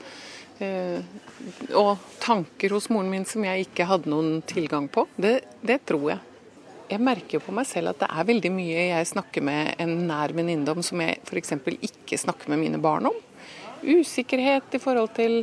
og 0.62 2.04
tanker 2.22 2.76
hos 2.76 2.90
moren 2.94 3.10
min 3.12 3.26
som 3.26 3.46
jeg 3.48 3.66
ikke 3.66 3.88
hadde 3.90 4.12
noen 4.12 4.44
tilgang 4.48 4.88
på. 4.92 5.08
Det, 5.16 5.40
det 5.66 5.80
tror 5.90 6.12
jeg. 6.14 6.20
Jeg 6.92 7.00
merker 7.00 7.38
jo 7.38 7.46
på 7.46 7.54
meg 7.56 7.68
selv 7.70 7.94
at 7.94 8.02
det 8.02 8.10
er 8.12 8.28
veldig 8.28 8.52
mye 8.52 8.86
jeg 8.90 9.10
snakker 9.14 9.44
med 9.48 9.80
en 9.80 9.94
nær 10.10 10.34
venninne 10.36 10.74
om 10.76 10.84
som 10.84 11.00
jeg 11.00 11.22
f.eks. 11.24 11.54
ikke 11.88 12.20
snakker 12.20 12.52
med 12.52 12.60
mine 12.66 12.82
barn 12.84 13.08
om. 13.08 13.18
Usikkerhet 13.82 14.76
i 14.76 14.82
forhold 14.82 15.14
til 15.16 15.40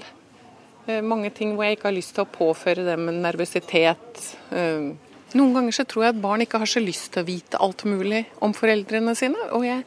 eh, 0.87 1.01
mange 1.01 1.33
ting 1.35 1.55
hvor 1.57 1.65
jeg 1.65 1.79
ikke 1.79 1.89
har 1.89 1.97
lyst 1.97 2.15
til 2.19 2.27
å 2.27 2.33
påføre 2.35 2.85
dem 2.87 3.09
en 3.09 3.23
nervøsitet. 3.25 4.21
Eh, 4.53 4.93
noen 5.39 5.57
ganger 5.57 5.79
så 5.79 5.89
tror 5.89 6.05
jeg 6.05 6.15
at 6.15 6.23
barn 6.23 6.45
ikke 6.45 6.61
har 6.61 6.71
så 6.71 6.85
lyst 6.85 7.15
til 7.15 7.25
å 7.25 7.29
vite 7.29 7.63
alt 7.65 7.87
mulig 7.89 8.27
om 8.45 8.53
foreldrene 8.57 9.17
sine. 9.19 9.49
Og 9.57 9.65
jeg, 9.65 9.83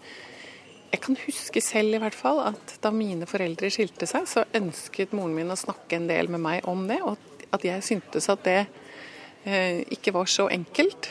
jeg 0.91 1.01
kan 1.05 1.17
huske 1.24 1.62
selv 1.63 1.95
i 1.95 2.01
hvert 2.01 2.17
fall 2.17 2.41
at 2.43 2.75
da 2.83 2.91
mine 2.93 3.27
foreldre 3.29 3.69
skilte 3.71 4.07
seg, 4.10 4.27
så 4.27 4.43
ønsket 4.57 5.13
moren 5.15 5.36
min 5.38 5.53
å 5.53 5.60
snakke 5.60 5.98
en 5.98 6.10
del 6.10 6.31
med 6.31 6.43
meg 6.43 6.67
om 6.69 6.83
det, 6.89 7.00
og 7.03 7.19
at 7.55 7.65
jeg 7.67 7.83
syntes 7.86 8.27
at 8.31 8.43
det 8.48 8.60
eh, 9.45 9.83
ikke 9.95 10.13
var 10.15 10.29
så 10.31 10.50
enkelt. 10.51 11.10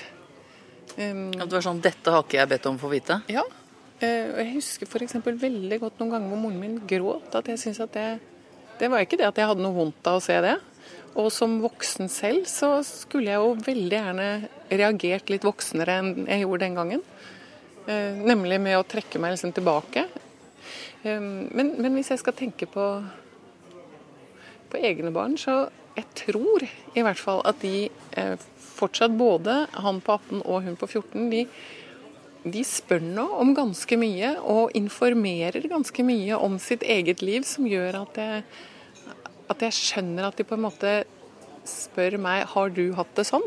Um, 0.96 1.30
at 1.36 1.46
det 1.46 1.54
var 1.54 1.64
sånn 1.64 1.80
'Dette 1.80 2.12
har 2.12 2.24
ikke 2.24 2.40
jeg 2.40 2.50
bedt 2.50 2.68
om 2.68 2.76
å 2.76 2.82
få 2.82 2.90
vite'? 2.92 3.20
Ja. 3.30 3.44
Uh, 4.00 4.28
jeg 4.40 4.54
husker 4.56 4.88
f.eks. 4.88 5.16
veldig 5.24 5.78
godt 5.80 6.00
noen 6.00 6.12
ganger 6.16 6.32
hvor 6.32 6.42
moren 6.44 6.60
min 6.60 6.80
gråt. 6.88 7.32
At 7.36 7.48
jeg 7.48 7.60
syntes 7.62 7.84
at 7.84 7.94
det 7.96 8.10
Det 8.80 8.88
var 8.88 9.04
ikke 9.04 9.18
det 9.20 9.28
at 9.28 9.36
jeg 9.36 9.44
hadde 9.44 9.60
noe 9.60 9.76
vondt 9.76 10.06
av 10.08 10.16
å 10.16 10.24
se 10.24 10.36
det. 10.40 10.56
Og 11.20 11.28
som 11.34 11.58
voksen 11.60 12.08
selv 12.08 12.46
så 12.48 12.78
skulle 12.86 13.28
jeg 13.28 13.40
jo 13.42 13.50
veldig 13.66 13.96
gjerne 13.96 14.28
reagert 14.70 15.28
litt 15.28 15.44
voksnere 15.44 15.98
enn 16.00 16.12
jeg 16.24 16.46
gjorde 16.46 16.64
den 16.64 16.78
gangen. 16.78 17.02
Uh, 17.90 18.14
nemlig 18.22 18.60
med 18.62 18.78
å 18.78 18.86
trekke 18.86 19.18
meg 19.18 19.34
liksom 19.34 19.54
tilbake. 19.56 20.06
Men, 21.02 21.70
men, 21.80 21.94
hvis 21.96 22.10
jeg 22.12 22.20
skal 22.20 22.34
tenke 22.36 22.66
på, 22.68 22.86
på 24.70 24.80
egne 24.84 25.08
barn, 25.14 25.38
så 25.40 25.70
jeg 25.96 26.06
tror 26.18 26.66
i 26.68 27.02
hvert 27.02 27.18
fall 27.18 27.40
at 27.48 27.62
de 27.64 27.88
uh, 28.18 28.36
fortsatt 28.80 29.16
både 29.18 29.64
han 29.84 30.00
på 30.04 30.18
18 30.18 30.42
og 30.44 30.66
hun 30.66 30.76
på 30.80 30.88
14 30.88 31.30
de, 31.32 31.44
de 32.44 32.64
spør 32.64 33.02
nå 33.04 33.26
om 33.42 33.54
ganske 33.56 33.98
mye 34.00 34.34
og 34.40 34.76
informerer 34.78 35.68
ganske 35.72 36.04
mye 36.06 36.38
om 36.40 36.58
sitt 36.62 36.84
eget 36.84 37.24
liv, 37.24 37.48
som 37.48 37.68
gjør 37.68 38.02
at 38.04 38.20
jeg, 38.20 38.44
at 39.52 39.66
jeg 39.66 39.78
skjønner 39.80 40.28
at 40.28 40.38
de 40.38 40.46
på 40.46 40.56
en 40.56 40.64
måte 40.68 40.94
spør 41.68 42.16
meg 42.22 42.46
har 42.54 42.72
du 42.72 42.86
hatt 42.96 43.12
det 43.18 43.26
sånn. 43.28 43.44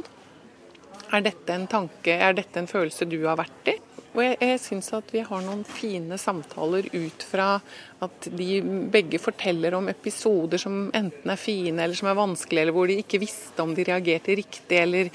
Er 1.14 1.26
dette 1.26 1.56
en 1.56 1.66
tanke, 1.70 2.14
er 2.14 2.38
dette 2.38 2.62
en 2.62 2.70
følelse 2.70 3.10
du 3.10 3.20
har 3.26 3.40
vært 3.42 3.74
i? 3.74 3.78
Og 4.14 4.22
jeg, 4.22 4.38
jeg 4.46 4.60
syns 4.62 4.92
at 4.94 5.10
vi 5.14 5.24
har 5.26 5.42
noen 5.42 5.64
fine 5.66 6.20
samtaler 6.22 6.86
ut 6.94 7.26
fra 7.26 7.56
at 8.04 8.28
de 8.38 8.60
begge 8.94 9.18
forteller 9.22 9.74
om 9.78 9.90
episoder 9.90 10.62
som 10.62 10.86
enten 10.94 11.34
er 11.34 11.40
fine 11.40 11.82
eller 11.82 11.98
som 11.98 12.12
er 12.12 12.20
vanskelige, 12.20 12.68
eller 12.68 12.78
hvor 12.78 12.90
de 12.90 13.00
ikke 13.02 13.22
visste 13.24 13.66
om 13.66 13.74
de 13.74 13.86
reagerte 13.88 14.36
riktig, 14.38 14.78
eller, 14.78 15.10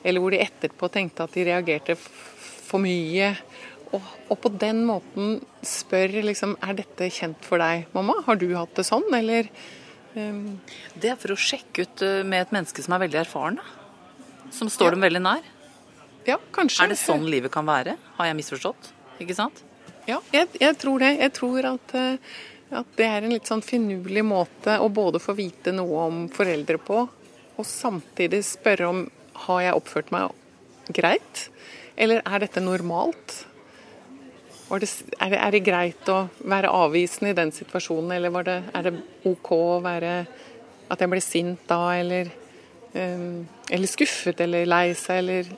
eller 0.00 0.24
hvor 0.24 0.32
de 0.32 0.40
etterpå 0.46 0.88
tenkte 0.94 1.26
at 1.26 1.36
de 1.36 1.44
reagerte 1.50 1.98
for 1.98 2.80
mye. 2.80 3.34
Og, 3.92 4.08
og, 4.28 4.36
på 4.40 4.52
den 4.60 4.82
måten 4.84 5.38
spør 5.64 6.18
liksom 6.26 6.58
Er 6.60 6.74
dette 6.76 7.06
kjent 7.08 7.44
for 7.46 7.60
deg, 7.62 7.86
mamma? 7.94 8.18
Har 8.26 8.36
du 8.36 8.50
hatt 8.52 8.74
det 8.76 8.84
sånn, 8.84 9.06
eller 9.16 9.48
um... 10.12 10.58
Det 10.92 11.12
er 11.12 11.20
for 11.20 11.32
å 11.32 11.40
sjekke 11.40 11.86
ut 11.86 12.04
eh, 12.04 12.20
med 12.20 12.44
et 12.44 12.52
menneske 12.52 12.84
som 12.84 12.96
er 12.96 13.06
veldig 13.06 13.22
erfaren, 13.22 13.60
da. 13.60 13.76
Som 14.52 14.68
står 14.72 14.90
ja. 14.90 14.96
dem 14.96 15.06
veldig 15.08 15.24
nær. 15.24 15.48
Ja, 16.28 16.36
kanskje. 16.52 16.84
Er 16.84 16.92
det 16.92 17.00
sånn 17.00 17.24
livet 17.30 17.52
kan 17.54 17.64
være? 17.64 17.96
Har 18.18 18.28
jeg 18.28 18.36
misforstått? 18.36 18.90
Ikke 19.22 19.36
sant? 19.36 19.62
Ja, 20.08 20.18
jeg, 20.32 20.48
jeg 20.60 20.76
tror 20.80 21.00
det. 21.00 21.14
Jeg 21.22 21.32
tror 21.36 21.68
at, 21.70 21.94
eh, 21.96 22.34
at, 22.68 22.88
det 22.98 23.06
er 23.08 23.24
en 23.24 23.32
litt 23.32 23.48
sånn 23.48 23.64
finurlig 23.64 24.24
måte 24.28 24.76
å 24.80 24.90
både 24.92 25.20
få 25.22 25.32
vite 25.38 25.72
noe 25.72 26.02
om 26.08 26.18
foreldre 26.32 26.80
på, 26.84 27.04
og 27.58 27.66
samtidig 27.66 28.42
spørre 28.44 28.90
om 28.90 29.06
har 29.46 29.62
jeg 29.64 29.78
oppført 29.78 30.12
meg 30.12 30.92
greit, 30.96 31.46
eller 31.96 32.20
er 32.24 32.44
dette 32.44 32.62
normalt? 32.64 33.44
Det, 34.68 34.88
er, 35.16 35.30
det, 35.32 35.38
er, 35.38 35.54
det, 35.54 35.62
greit 35.64 36.10
å 36.12 36.18
være 36.44 36.72
avvisende 36.76 37.32
i 37.32 37.36
den 37.38 37.54
situasjonen, 37.56 38.12
eller 38.18 38.44
det, 38.44 38.58
er 38.76 38.84
det 38.84 38.92
OK 39.30 39.48
å 39.56 39.78
være 39.80 40.12
at 40.92 41.00
jeg 41.00 41.12
ble 41.12 41.22
sint 41.24 41.64
da, 41.70 41.80
eller, 41.96 42.28
um, 42.92 43.46
eller 43.72 43.88
skuffet 43.88 44.44
eller 44.44 44.68
lei 44.68 44.90
seg, 44.92 45.22
eller 45.22 45.48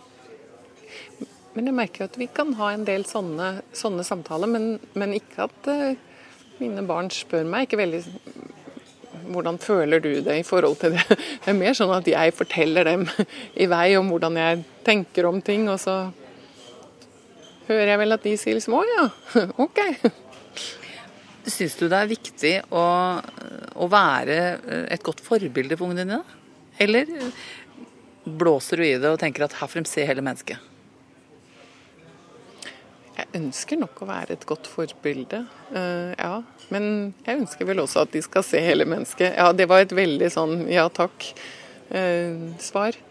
men 1.55 1.67
jeg 1.67 1.77
merker 1.77 2.07
at 2.07 2.19
vi 2.21 2.29
kan 2.31 2.53
ha 2.61 2.71
en 2.75 2.87
del 2.87 3.05
sånne, 3.09 3.57
sånne 3.75 4.05
samtaler, 4.07 4.51
men, 4.51 4.77
men, 4.95 5.17
ikke 5.19 5.49
at 5.49 5.71
uh, 5.71 5.91
mine 6.61 6.85
barn 6.87 7.11
spør 7.13 7.49
meg 7.49 7.67
ikke 7.67 7.81
veldig 7.81 8.05
hvordan 9.31 9.59
føler 9.63 10.03
du 10.03 10.13
det 10.25 10.39
i 10.41 10.47
forhold 10.47 10.79
til 10.81 10.95
det. 10.97 11.05
Det 11.11 11.51
er 11.53 11.59
mer 11.59 11.77
sånn 11.77 11.93
at 11.95 12.09
jeg 12.09 12.35
forteller 12.35 12.89
dem 12.89 13.05
i 13.63 13.67
vei 13.71 13.93
om 13.99 14.11
hvordan 14.11 14.39
jeg 14.39 14.65
tenker 14.87 15.29
om 15.29 15.39
ting, 15.45 15.69
og 15.71 15.79
så 15.83 15.97
hører 17.69 17.93
jeg 17.93 18.01
vel 18.03 18.17
at 18.17 18.27
de 18.27 18.35
sier 18.41 18.59
liksom 18.59 18.79
å 18.79 18.83
ja, 18.89 19.07
OK. 19.65 19.81
Syns 21.51 21.77
du 21.79 21.87
det 21.89 21.99
er 21.99 22.11
viktig 22.11 22.55
å, 22.75 22.85
å 23.75 23.91
være 23.91 24.41
et 24.93 25.03
godt 25.07 25.23
forbilde 25.25 25.79
for 25.79 25.91
ungene 25.91 26.05
dine? 26.05 26.41
Eller 26.81 27.11
blåser 28.25 28.81
du 28.81 28.87
i 28.87 28.99
det 29.01 29.11
og 29.11 29.21
tenker 29.21 29.47
at 29.47 29.57
her 29.61 29.71
frem 29.71 29.87
ser 29.89 30.09
hele 30.11 30.25
mennesket? 30.25 30.70
Jeg 33.31 33.45
ønsker 33.45 33.79
nok 33.79 34.01
å 34.03 34.09
være 34.09 34.35
et 34.35 34.47
godt 34.49 34.67
forbilde, 34.67 35.45
uh, 35.71 36.11
ja. 36.17 36.43
Men 36.75 37.15
jeg 37.27 37.39
ønsker 37.45 37.67
vel 37.69 37.81
også 37.83 38.03
at 38.03 38.13
de 38.15 38.23
skal 38.23 38.43
se 38.47 38.59
hele 38.63 38.85
mennesket. 38.91 39.37
Ja, 39.39 39.53
det 39.55 39.67
var 39.71 39.79
et 39.85 39.95
veldig 39.95 40.31
sånn 40.35 40.67
ja 40.71 40.89
takk-svar. 40.91 41.39
Uh, 42.99 43.07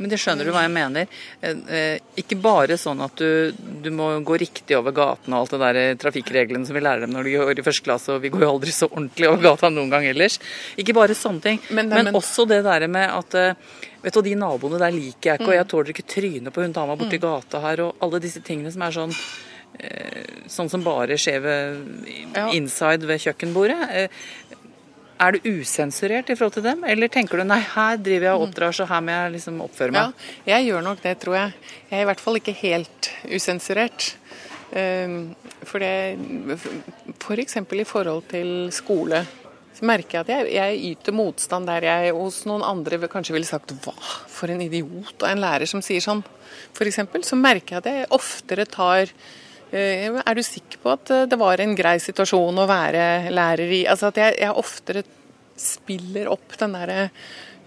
men 0.00 0.08
det 0.08 0.16
skjønner 0.20 0.48
du 0.48 0.52
hva 0.54 0.62
jeg 0.64 0.72
mener. 0.72 1.10
Eh, 1.44 2.00
ikke 2.20 2.38
bare 2.40 2.78
sånn 2.80 3.02
at 3.04 3.20
du, 3.20 3.52
du, 3.84 3.90
må 3.92 4.08
gå 4.24 4.38
riktig 4.40 4.78
over 4.78 4.94
gaten 4.96 5.34
og 5.34 5.42
alt 5.42 5.52
det 5.52 5.60
der 5.60 5.98
trafikkreglene 6.00 6.64
som 6.64 6.76
vi 6.76 6.82
lærer 6.86 7.04
dem 7.04 7.12
når 7.12 7.28
de 7.28 7.34
går 7.36 7.60
i 7.60 7.66
første 7.66 7.84
klasse, 7.84 8.14
og 8.14 8.24
vi 8.24 8.32
går 8.32 8.46
jo 8.46 8.54
aldri 8.54 8.72
så 8.72 8.88
ordentlig 8.88 9.28
over 9.28 9.44
gata 9.44 9.68
noen 9.72 9.92
gang 9.92 10.08
ellers. 10.08 10.38
Ikke 10.80 10.96
bare 10.96 11.16
sånne 11.18 11.44
ting, 11.44 11.60
men, 11.68 11.92
men, 11.92 12.08
men 12.08 12.16
også 12.16 12.48
det 12.48 12.62
der 12.64 12.88
med 12.88 13.12
at 13.12 13.36
Vet 14.02 14.16
du, 14.16 14.22
De 14.24 14.34
naboene 14.38 14.80
der 14.80 14.94
liker 14.94 15.32
jeg 15.32 15.40
ikke, 15.40 15.50
og 15.50 15.56
jeg 15.56 15.66
mm. 15.66 15.70
tåler 15.72 15.94
ikke 15.94 16.08
trynet 16.14 16.54
på 16.54 16.64
hun 16.64 16.76
dama 16.76 16.96
borti 16.98 17.20
mm. 17.20 17.24
gata 17.24 17.62
her, 17.64 17.84
og 17.86 18.04
alle 18.04 18.22
disse 18.22 18.42
tingene 18.44 18.72
som 18.72 18.84
er 18.86 18.96
sånn 18.96 19.16
eh, 19.80 20.38
Sånn 20.50 20.70
som 20.72 20.82
bare 20.82 21.18
skjer 21.20 21.44
inside 22.56 23.06
ved 23.06 23.20
kjøkkenbordet. 23.22 23.82
Eh, 23.94 24.22
er 25.20 25.36
du 25.36 25.50
usensurert 25.52 26.30
i 26.32 26.36
forhold 26.36 26.56
til 26.56 26.64
dem, 26.64 26.84
eller 26.88 27.10
tenker 27.12 27.40
du 27.40 27.44
nei, 27.44 27.60
her 27.74 27.98
driver 28.00 28.26
jeg 28.30 28.38
og 28.38 28.40
mm. 28.40 28.46
oppdrar, 28.48 28.76
så 28.76 28.86
her 28.88 29.02
må 29.04 29.12
jeg 29.12 29.34
liksom 29.36 29.60
oppføre 29.66 29.94
meg? 29.94 30.14
Ja, 30.46 30.54
jeg 30.54 30.70
gjør 30.70 30.86
nok 30.86 31.02
det, 31.04 31.12
tror 31.20 31.36
jeg. 31.36 31.52
Jeg 31.90 31.98
er 31.98 32.06
i 32.06 32.08
hvert 32.08 32.24
fall 32.24 32.40
ikke 32.40 32.56
helt 32.62 33.10
usensurert. 33.28 34.14
Ehm, 34.72 35.18
for 35.66 35.82
det 35.82 36.16
F.eks. 37.18 37.58
For 37.58 37.82
i 37.82 37.84
forhold 37.84 38.28
til 38.30 38.50
skole 38.72 39.24
så 39.76 39.86
merker 39.86 40.18
jeg 40.18 40.26
at 40.26 40.32
jeg, 40.32 40.48
jeg, 40.56 40.80
yter 40.92 41.14
motstand 41.16 41.68
der 41.70 41.86
jeg 41.86 42.14
hos 42.16 42.42
noen 42.48 42.64
andre 42.66 42.98
kanskje 43.10 43.36
ville 43.36 43.48
sagt 43.48 43.72
hva 43.84 43.94
for 44.28 44.50
en 44.52 44.62
idiot 44.64 45.14
og 45.22 45.28
en 45.28 45.42
lærer 45.42 45.68
som 45.70 45.82
sier 45.84 46.02
sånn, 46.04 46.24
f.eks. 46.74 47.00
Så 47.26 47.38
merker 47.38 47.76
jeg 47.76 47.84
at 47.84 47.88
jeg 47.90 48.10
oftere 48.16 48.66
tar 48.68 49.06
eh, 49.70 50.10
Er 50.10 50.36
du 50.36 50.42
sikker 50.44 50.82
på 50.82 50.92
at 50.92 51.14
eh, 51.14 51.28
det 51.30 51.38
var 51.40 51.62
en 51.62 51.76
grei 51.78 51.96
situasjon 52.02 52.60
å 52.60 52.68
være 52.68 53.30
lærer 53.32 53.76
i? 53.78 53.84
Altså 53.88 54.10
at 54.10 54.20
jeg, 54.20 54.36
jeg 54.42 54.58
oftere 54.64 55.04
spiller 55.60 56.30
opp 56.32 56.56
den 56.56 56.72
derre 56.72 57.00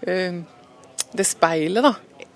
uh, 0.08 0.38
Det 1.14 1.26
speilet, 1.26 1.84
da. 1.84 1.92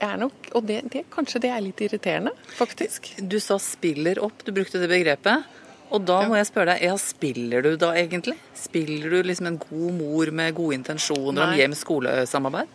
er 0.06 0.18
Nok, 0.20 0.52
og 0.54 0.66
det, 0.68 0.82
det, 0.92 1.04
kanskje 1.10 1.42
det 1.42 1.50
er 1.50 1.62
litt 1.64 1.80
irriterende, 1.82 2.30
faktisk. 2.54 3.10
Du 3.18 3.40
sa 3.42 3.58
'spiller 3.58 4.20
opp', 4.22 4.44
du 4.46 4.52
brukte 4.54 4.78
det 4.78 4.86
begrepet. 4.90 5.42
Og 5.88 6.04
da 6.04 6.18
må 6.28 6.36
jeg 6.36 6.48
spørre 6.50 6.74
deg, 6.74 6.84
ja, 6.84 6.96
spiller 7.00 7.64
du 7.64 7.70
da 7.80 7.94
egentlig? 7.96 8.36
Spiller 8.56 9.14
du 9.14 9.22
liksom 9.24 9.48
en 9.48 9.60
god 9.62 9.94
mor 9.96 10.32
med 10.36 10.56
gode 10.56 10.76
intensjoner 10.76 11.38
Nei. 11.40 11.46
om 11.48 11.60
hjem-skole-samarbeid? 11.62 12.74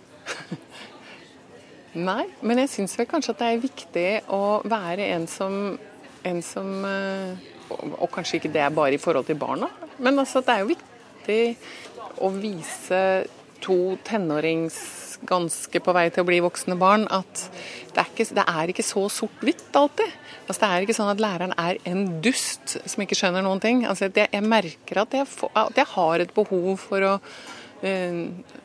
Nei, 2.10 2.24
men 2.42 2.64
jeg 2.64 2.72
syns 2.74 2.96
vel 2.98 3.06
kanskje 3.10 3.36
at 3.36 3.44
det 3.44 3.50
er 3.52 3.62
viktig 3.62 4.08
å 4.34 4.44
være 4.66 5.12
en 5.14 5.28
som, 5.30 5.76
en 6.26 6.40
som 6.42 6.72
eh, 6.90 7.52
Og 7.70 8.08
kanskje 8.14 8.40
ikke 8.40 8.54
det 8.56 8.64
er 8.66 8.74
bare 8.74 8.98
i 8.98 9.02
forhold 9.02 9.30
til 9.30 9.38
barna, 9.38 9.70
men 10.02 10.18
altså 10.18 10.42
det 10.42 10.56
er 10.56 10.64
jo 10.64 10.72
viktig 10.74 11.40
å 12.24 12.32
vise 12.34 13.02
to 13.64 13.78
tenårings 14.06 15.13
ganske 15.30 15.82
på 15.84 15.96
vei 15.96 16.08
til 16.14 16.24
å 16.24 16.28
bli 16.28 16.40
voksne 16.44 16.78
barn, 16.80 17.06
at 17.14 17.46
det 17.94 18.02
er 18.02 18.10
ikke, 18.12 18.28
det 18.40 18.46
er 18.48 18.74
ikke 18.74 18.86
så 18.86 19.06
sort-hvitt 19.12 19.78
alltid. 19.80 20.18
Altså, 20.44 20.60
det 20.60 20.70
er 20.70 20.86
ikke 20.86 20.98
sånn 20.98 21.14
at 21.14 21.24
læreren 21.24 21.56
er 21.60 21.80
en 21.90 22.04
dust 22.24 22.78
som 22.80 23.04
ikke 23.04 23.18
skjønner 23.20 23.46
noen 23.46 23.62
ting. 23.64 23.86
Altså, 23.90 24.10
det, 24.12 24.28
jeg 24.34 24.46
merker 24.46 25.04
at 25.06 25.16
jeg, 25.16 25.30
får, 25.30 25.54
at 25.68 25.80
jeg, 25.80 25.90
har 25.94 26.24
et 26.24 26.36
behov 26.36 26.76
for 26.82 27.08
å 27.08 27.16
uh, 27.18 28.60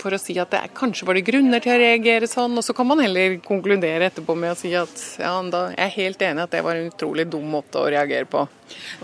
for 0.00 0.14
å 0.14 0.18
si 0.18 0.34
at 0.42 0.50
det 0.50 0.58
er, 0.58 0.72
kanskje 0.74 1.06
var 1.06 1.14
det 1.14 1.24
grunner 1.28 1.62
til 1.62 1.74
å 1.74 1.78
reagere 1.78 2.28
sånn, 2.30 2.56
og 2.58 2.64
så 2.66 2.74
kan 2.76 2.88
man 2.88 3.02
heller 3.02 3.36
konkludere 3.44 4.08
etterpå 4.08 4.34
med 4.38 4.54
å 4.54 4.58
si 4.58 4.72
at 4.74 4.94
ja, 5.22 5.30
da, 5.50 5.68
jeg 5.74 5.84
er 5.84 5.94
helt 5.94 6.24
enig 6.26 6.44
at 6.44 6.56
det 6.56 6.62
var 6.66 6.78
en 6.78 6.90
utrolig 6.90 7.26
dum 7.30 7.46
måte 7.54 7.78
å 7.78 7.90
reagere 7.92 8.26
på. 8.30 8.42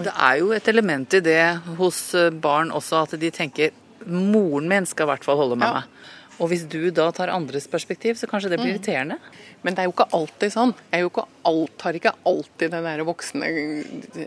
Det 0.01 0.11
er 0.11 0.41
jo 0.41 0.51
et 0.57 0.71
element 0.73 1.17
i 1.17 1.23
det 1.25 1.45
hos 1.79 2.03
barn 2.43 2.75
også, 2.75 3.05
at 3.05 3.15
de 3.23 3.31
tenker 3.35 3.77
moren 4.07 4.69
min 4.71 4.89
skal 4.89 5.07
i 5.07 5.13
hvert 5.13 5.27
fall 5.27 5.39
holde 5.41 5.61
med 5.61 5.69
ja. 5.69 5.81
meg. 5.81 6.17
Og 6.41 6.49
hvis 6.49 6.65
du 6.73 6.89
da 6.95 7.11
tar 7.13 7.33
andres 7.33 7.67
perspektiv, 7.69 8.17
så 8.17 8.29
kanskje 8.29 8.53
det 8.53 8.59
blir 8.61 8.71
mm. 8.71 8.77
irriterende? 8.79 9.19
Men 9.61 9.77
det 9.77 9.83
er 9.83 9.89
jo 9.91 9.93
ikke 9.93 10.09
alltid 10.17 10.55
sånn. 10.55 10.73
Jeg 10.89 11.05
jo 11.05 11.11
ikke 11.11 11.27
alt, 11.51 11.85
har 11.85 11.99
ikke 11.99 12.15
alltid 12.31 12.73
det 12.73 12.81
der 12.87 13.03
voksne 13.05 13.51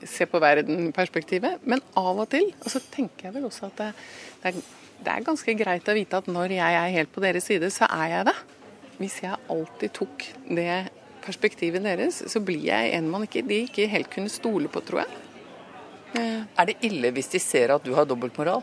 se 0.09 0.27
på 0.29 0.41
verden-perspektivet. 0.43 1.65
Men 1.65 1.81
av 1.97 2.21
og 2.21 2.29
til. 2.33 2.51
Og 2.61 2.69
så 2.69 2.81
tenker 2.93 3.29
jeg 3.29 3.37
vel 3.39 3.47
også 3.49 3.71
at 3.71 3.81
det, 3.81 3.89
det, 4.43 4.51
er, 4.51 4.59
det, 4.99 5.15
er, 5.15 5.25
ganske 5.25 5.57
greit 5.63 5.89
å 5.89 5.97
vite 5.97 6.21
at 6.21 6.29
når 6.29 6.53
jeg 6.59 6.81
er 6.83 6.93
helt 6.99 7.13
på 7.15 7.23
deres 7.25 7.49
side, 7.49 7.71
så 7.73 7.89
er 7.89 8.05
jeg 8.13 8.29
det. 8.29 8.37
Hvis 8.99 9.17
jeg 9.23 9.41
alltid 9.55 9.97
tok 9.97 10.27
det 10.53 10.77
perspektivet 11.23 11.81
deres, 11.81 12.21
så 12.29 12.43
blir 12.45 12.61
jeg 12.67 12.93
en 12.93 13.09
man 13.09 13.25
ikke, 13.25 13.41
de 13.47 13.63
ikke 13.65 13.89
helt 13.89 14.11
kunne 14.13 14.29
stole 14.29 14.69
på, 14.69 14.85
tror 14.85 15.01
jeg. 15.07 15.19
Er 16.13 16.69
det 16.69 16.77
ille 16.85 17.09
hvis 17.15 17.31
de 17.33 17.41
ser 17.41 17.73
at 17.73 17.81
du 17.81 17.95
har 17.97 18.05
dobbeltmoral? 18.05 18.61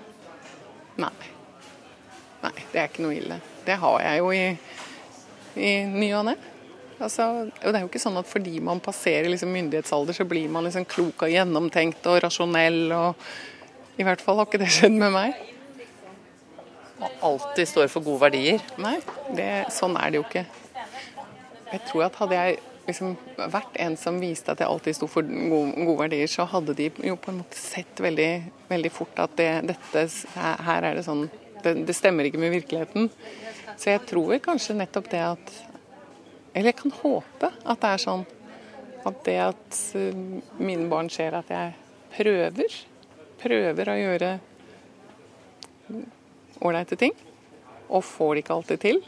Nei. 1.02 1.39
Nei, 2.40 2.54
det 2.72 2.80
er 2.80 2.88
ikke 2.88 3.04
noe 3.04 3.16
ille. 3.16 3.40
Det 3.66 3.76
har 3.82 3.98
jeg 4.04 4.22
jo 4.22 4.30
i, 4.32 4.44
i 5.60 5.72
ny 5.90 6.08
og 6.16 6.26
ne. 6.30 6.36
Altså, 7.00 7.26
det 7.62 7.72
er 7.72 7.84
jo 7.84 7.88
ikke 7.88 8.02
sånn 8.02 8.18
at 8.20 8.28
fordi 8.28 8.58
man 8.64 8.80
passerer 8.84 9.30
liksom 9.32 9.52
myndighetsalder, 9.56 10.16
så 10.16 10.26
blir 10.28 10.50
man 10.52 10.66
liksom 10.68 10.84
klok 10.88 11.24
og 11.24 11.32
gjennomtenkt 11.32 12.04
og 12.12 12.20
rasjonell. 12.26 12.82
og 12.92 14.00
I 14.00 14.04
hvert 14.04 14.24
fall 14.24 14.40
har 14.40 14.48
ikke 14.48 14.60
det 14.60 14.72
skjedd 14.72 14.96
med 15.00 15.14
meg. 15.16 15.46
Man 17.00 17.14
alltid 17.24 17.68
står 17.68 17.88
for 17.88 18.04
gode 18.04 18.20
verdier? 18.26 18.60
Nei, 18.80 18.98
det, 19.36 19.48
sånn 19.72 19.96
er 19.96 20.12
det 20.12 20.20
jo 20.20 20.26
ikke. 20.26 20.44
Jeg 21.70 21.86
tror 21.88 22.08
at 22.10 22.18
hadde 22.20 22.36
jeg 22.36 22.58
liksom 22.90 23.14
vært 23.52 23.76
en 23.80 23.96
som 23.96 24.18
viste 24.20 24.52
at 24.52 24.60
jeg 24.60 24.68
alltid 24.68 24.96
sto 24.98 25.08
for 25.08 25.24
gode, 25.24 25.72
gode, 25.78 25.98
verdier, 26.02 26.28
så 26.28 26.44
hadde 26.50 26.74
de 26.76 26.90
jo 27.06 27.16
på 27.20 27.32
en 27.32 27.40
måte 27.40 27.56
sett 27.56 28.02
veldig, 28.02 28.30
veldig 28.68 28.92
fort 28.92 29.22
at 29.24 29.36
det, 29.38 29.50
dette 29.70 30.04
her 30.66 30.88
er 30.90 30.98
det 30.98 31.06
sånn 31.06 31.28
det, 31.64 31.74
det, 31.88 31.96
stemmer 31.96 32.28
ikke 32.28 32.40
med 32.40 32.54
virkeligheten. 32.54 33.10
Så 33.76 33.92
jeg 33.92 34.04
tror 34.08 34.36
kanskje 34.44 34.78
nettopp 34.78 35.10
det 35.12 35.24
at 35.24 35.56
Eller 36.54 36.72
jeg 36.72 36.80
kan 36.80 36.94
håpe 37.02 37.50
at 37.62 37.80
det 37.80 37.90
er 37.90 38.02
sånn 38.02 38.24
at 39.06 39.20
det 39.24 39.36
at 39.40 39.76
eh, 39.96 40.16
mine 40.60 40.88
barn 40.90 41.08
ser 41.12 41.36
at 41.38 41.48
jeg 41.48 41.72
prøver, 42.12 42.74
prøver 43.40 43.88
å 43.88 43.96
gjøre 43.96 44.32
ålreite 46.60 46.98
ting, 47.00 47.14
og 47.88 48.04
får 48.04 48.34
det 48.34 48.42
ikke 48.42 48.56
alltid 48.58 48.82
til, 48.82 49.00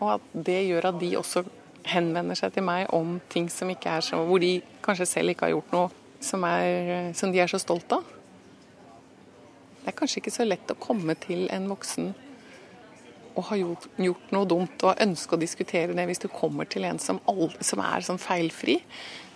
og 0.00 0.16
at 0.16 0.34
det 0.48 0.58
gjør 0.66 0.90
at 0.90 0.98
de 1.00 1.12
også 1.20 1.44
henvender 1.88 2.36
seg 2.38 2.56
til 2.56 2.66
meg 2.66 2.90
om 2.94 3.16
ting 3.30 3.46
som 3.52 3.70
ikke 3.70 3.94
er 3.98 4.04
så 4.04 4.18
Hvor 4.26 4.42
de 4.42 4.58
kanskje 4.84 5.06
selv 5.06 5.32
ikke 5.32 5.46
har 5.46 5.54
gjort 5.54 5.72
noe 5.72 5.88
som, 6.20 6.44
er, 6.44 7.12
som 7.14 7.32
de 7.32 7.40
er 7.40 7.50
så 7.50 7.60
stolt 7.62 7.92
av. 7.94 8.17
Det 9.88 9.94
er 9.94 10.00
kanskje 10.02 10.20
ikke 10.20 10.32
så 10.34 10.44
lett 10.44 10.68
å 10.68 10.74
komme 10.76 11.14
til 11.16 11.46
en 11.48 11.64
voksen 11.70 12.10
og 13.38 13.46
ha 13.48 13.56
gjort, 13.56 13.86
gjort 13.96 14.34
noe 14.36 14.44
dumt 14.50 14.82
og 14.84 15.00
ønske 15.00 15.32
å 15.32 15.40
diskutere 15.40 15.96
det 15.96 16.04
hvis 16.10 16.20
du 16.20 16.26
kommer 16.28 16.68
til 16.68 16.84
en 16.84 17.00
som, 17.00 17.22
aldri, 17.24 17.64
som 17.64 17.80
er 17.80 18.04
sånn 18.04 18.20
feilfri. 18.20 18.74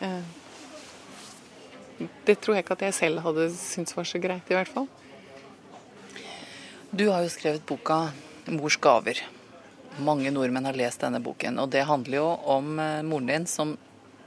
Eh, 0.04 0.28
det 2.28 2.36
tror 2.44 2.58
jeg 2.58 2.66
ikke 2.66 2.76
at 2.76 2.84
jeg 2.84 2.98
selv 2.98 3.24
hadde 3.24 3.48
syntes 3.56 3.96
var 3.96 4.10
så 4.12 4.20
greit, 4.20 4.52
i 4.52 4.58
hvert 4.58 4.74
fall. 4.76 4.90
Du 6.92 7.06
har 7.08 7.24
jo 7.24 7.32
skrevet 7.32 7.64
boka 7.64 8.12
'Mors 8.44 8.76
gaver'. 8.76 9.24
Mange 10.04 10.36
nordmenn 10.36 10.68
har 10.68 10.76
lest 10.76 11.00
denne 11.00 11.24
boken. 11.24 11.64
Og 11.64 11.72
det 11.72 11.88
handler 11.88 12.20
jo 12.20 12.28
om 12.60 12.76
eh, 12.76 13.00
moren 13.00 13.32
din 13.32 13.48
som 13.48 13.78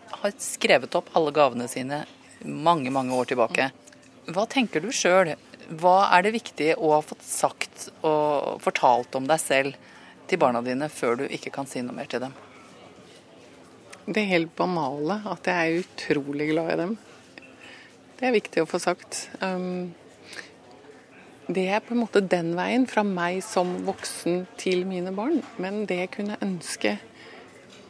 har 0.09 0.33
skrevet 0.41 0.97
opp 0.97 1.13
alle 1.13 1.37
gavene 1.37 1.69
sine 1.69 2.07
mange, 2.41 2.89
mange 2.89 3.13
år 3.13 3.29
tilbake. 3.29 3.69
Hva 4.25 4.49
tenker 4.49 4.81
du 4.81 4.89
sjøl? 4.89 5.35
Hva 5.69 6.11
er 6.13 6.25
det 6.25 6.35
viktig 6.35 6.73
å 6.77 6.91
ha 6.93 7.01
fått 7.01 7.23
sagt 7.25 7.87
og 8.05 8.61
fortalt 8.61 9.15
om 9.17 9.25
deg 9.29 9.41
selv 9.41 9.91
til 10.29 10.41
barna 10.41 10.61
dine 10.65 10.89
før 10.93 11.21
du 11.21 11.25
ikke 11.25 11.53
kan 11.53 11.69
si 11.69 11.81
noe 11.81 11.95
mer 11.95 12.09
til 12.11 12.21
dem? 12.21 12.35
Det 14.05 14.21
helt 14.29 14.51
banale, 14.57 15.17
at 15.25 15.47
jeg 15.49 15.55
er 15.55 15.81
utrolig 15.81 16.51
glad 16.51 16.73
i 16.75 16.81
dem. 16.83 16.97
Det 18.19 18.27
er 18.27 18.35
viktig 18.35 18.61
å 18.61 18.67
få 18.69 18.77
sagt. 18.79 19.25
Um, 19.41 19.95
det 21.49 21.65
er 21.73 21.81
på 21.81 21.95
en 21.95 22.03
måte 22.03 22.21
den 22.21 22.53
veien, 22.57 22.85
fra 22.89 23.01
meg 23.05 23.41
som 23.45 23.73
voksen 23.87 24.45
til 24.61 24.85
mine 24.89 25.13
barn. 25.17 25.41
Men 25.61 25.83
det 25.89 25.97
jeg 26.03 26.13
kunne 26.19 26.37
ønske 26.45 26.95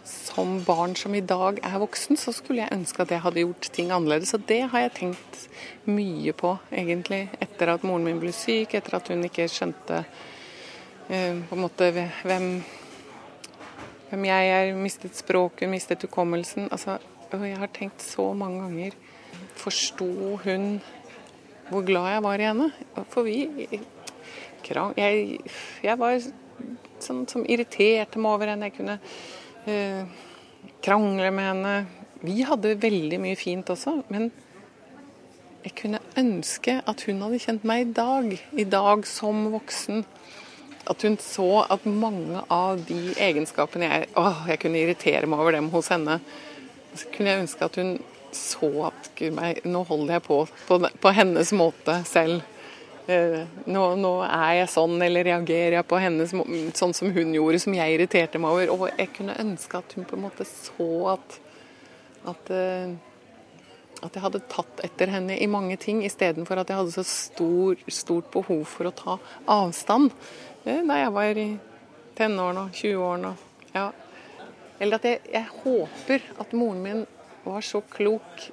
som 0.05 0.59
barn 0.63 0.95
som 0.95 1.15
i 1.17 1.23
dag 1.25 1.59
er 1.65 1.79
voksen, 1.81 2.17
så 2.17 2.33
skulle 2.35 2.61
jeg 2.63 2.73
ønske 2.75 3.01
at 3.01 3.11
jeg 3.13 3.23
hadde 3.23 3.41
gjort 3.41 3.69
ting 3.73 3.91
annerledes. 3.91 4.35
Og 4.37 4.45
det 4.47 4.61
har 4.71 4.85
jeg 4.85 4.93
tenkt 4.99 5.39
mye 5.89 6.33
på, 6.37 6.55
egentlig, 6.71 7.25
etter 7.41 7.73
at 7.73 7.85
moren 7.87 8.05
min 8.05 8.21
ble 8.21 8.33
syk, 8.35 8.75
etter 8.77 8.99
at 8.99 9.09
hun 9.09 9.25
ikke 9.25 9.47
skjønte 9.49 10.03
uh, 10.05 11.41
på 11.49 11.57
en 11.57 11.63
måte 11.63 11.89
hvem, 11.95 12.49
hvem 14.11 14.27
jeg 14.29 14.53
er, 14.59 14.73
mistet 14.77 15.17
språket, 15.17 15.69
mistet 15.71 16.05
hukommelsen. 16.05 16.69
Altså, 16.69 16.99
jeg 17.33 17.57
har 17.59 17.73
tenkt 17.73 18.05
så 18.05 18.29
mange 18.37 18.61
ganger 18.63 19.01
Forsto 19.55 20.05
hun 20.45 20.77
hvor 21.69 21.83
glad 21.83 22.11
jeg 22.11 22.23
var 22.23 22.39
i 22.39 22.45
henne. 22.45 22.67
For 23.09 23.25
vi 23.25 23.49
Jeg, 24.95 25.39
jeg 25.83 25.97
var 25.99 26.19
sånn 27.03 27.25
som 27.29 27.43
irriterte 27.45 28.21
meg 28.21 28.37
over 28.37 28.51
henne. 28.53 28.69
Jeg 28.69 28.77
kunne 28.79 28.95
eh, 28.97 29.44
krangle 30.85 31.31
med 31.33 31.49
henne. 31.49 31.75
Vi 32.25 32.41
hadde 32.47 32.77
veldig 32.81 33.19
mye 33.21 33.37
fint 33.39 33.69
også, 33.69 33.99
men 34.13 34.29
jeg 35.65 35.73
kunne 35.79 36.01
ønske 36.19 36.77
at 36.85 37.03
hun 37.07 37.23
hadde 37.25 37.41
kjent 37.41 37.63
meg 37.65 37.81
i 37.81 37.93
dag. 37.97 38.33
I 38.53 38.65
dag 38.69 39.05
som 39.09 39.47
voksen. 39.53 40.03
At 40.85 41.01
hun 41.01 41.15
så 41.17 41.63
at 41.73 41.87
mange 41.89 42.43
av 42.53 42.83
de 42.85 43.15
egenskapene 43.17 43.87
jeg 43.89 44.09
Åh, 44.21 44.43
jeg 44.51 44.61
kunne 44.61 44.83
irritere 44.83 45.25
meg 45.25 45.41
over 45.41 45.57
dem 45.57 45.71
hos 45.73 45.89
henne. 45.89 46.19
Så 46.93 47.09
kunne 47.15 47.33
jeg 47.33 47.45
ønske 47.47 47.65
at 47.65 47.79
hun 47.81 47.95
så 48.35 48.69
at 48.91 49.09
gud 49.17 49.33
meg, 49.37 49.63
nå 49.65 49.81
holder 49.87 50.17
jeg 50.17 50.25
på, 50.27 50.37
på 50.67 50.79
på, 51.01 51.13
hennes 51.15 51.53
måte 51.55 52.01
selv. 52.05 52.43
Eh, 53.07 53.41
nå, 53.69 53.81
nå, 54.01 54.11
er 54.25 54.61
jeg 54.63 54.69
sånn, 54.73 54.95
eller 55.05 55.27
reagerer 55.27 55.77
jeg 55.77 55.85
på 55.85 55.97
henne 56.01 56.25
sånn 56.25 56.93
som 56.97 57.11
hun 57.13 57.35
gjorde, 57.35 57.59
som 57.61 57.75
jeg 57.77 57.97
irriterte 57.97 58.41
meg 58.41 58.55
over. 58.55 58.71
Og 58.73 58.85
jeg 58.89 59.11
kunne 59.13 59.35
ønske 59.41 59.77
at 59.77 59.93
hun 59.93 60.07
på 60.09 60.17
en 60.17 60.23
måte 60.23 60.47
så 60.49 60.87
at, 61.13 61.37
at, 62.31 62.49
eh, 62.49 62.95
at 64.01 64.09
jeg 64.09 64.25
hadde 64.25 64.41
tatt 64.49 64.81
etter 64.87 65.13
henne 65.13 65.37
i 65.37 65.49
mange 65.51 65.77
ting, 65.81 66.01
istedenfor 66.07 66.63
at 66.63 66.73
jeg 66.73 66.81
hadde 66.81 66.95
så 66.95 67.05
stor, 67.05 67.85
stort 67.93 68.33
behov 68.33 68.65
for 68.73 68.89
å 68.89 68.95
ta 68.97 69.19
avstand 69.53 70.09
eh, 70.65 70.81
da 70.81 70.99
jeg 71.03 71.15
var 71.19 71.43
i 71.45 71.47
tenårene 72.17 72.65
og 72.65 72.81
20-årene. 72.81 73.35
Ja. 73.75 73.87
Eller 74.81 74.97
at 74.97 75.05
jeg, 75.05 75.21
jeg 75.29 75.45
håper 75.61 76.29
at 76.41 76.57
moren 76.57 76.81
min 76.81 77.07
var 77.45 77.61
så 77.61 77.85
klok 77.85 78.49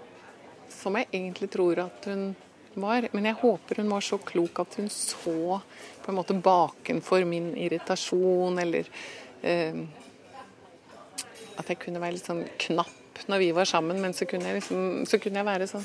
som 0.73 0.99
jeg 0.99 1.09
egentlig 1.09 1.49
tror 1.53 1.87
at 1.87 2.05
hun 2.11 2.35
var. 2.81 3.09
Men 3.13 3.29
jeg 3.29 3.39
håper 3.43 3.83
hun 3.83 3.93
var 3.93 4.05
så 4.05 4.19
klok 4.19 4.63
at 4.65 4.79
hun 4.81 4.89
så 4.93 5.61
på 6.03 6.11
en 6.11 6.19
måte 6.19 6.37
bakenfor 6.37 7.27
min 7.29 7.53
irritasjon, 7.57 8.59
eller 8.59 8.89
eh, 9.43 9.85
At 11.61 11.69
jeg 11.69 11.79
kunne 11.83 12.01
være 12.01 12.17
litt 12.17 12.27
sånn 12.27 12.47
knapp 12.59 13.27
når 13.29 13.39
vi 13.39 13.51
var 13.55 13.69
sammen, 13.69 14.01
men 14.01 14.15
så 14.17 14.27
kunne 14.27 14.49
jeg, 14.49 14.63
liksom, 14.63 15.05
så 15.07 15.19
kunne 15.21 15.43
jeg 15.43 15.47
være 15.47 15.69
sånn 15.71 15.85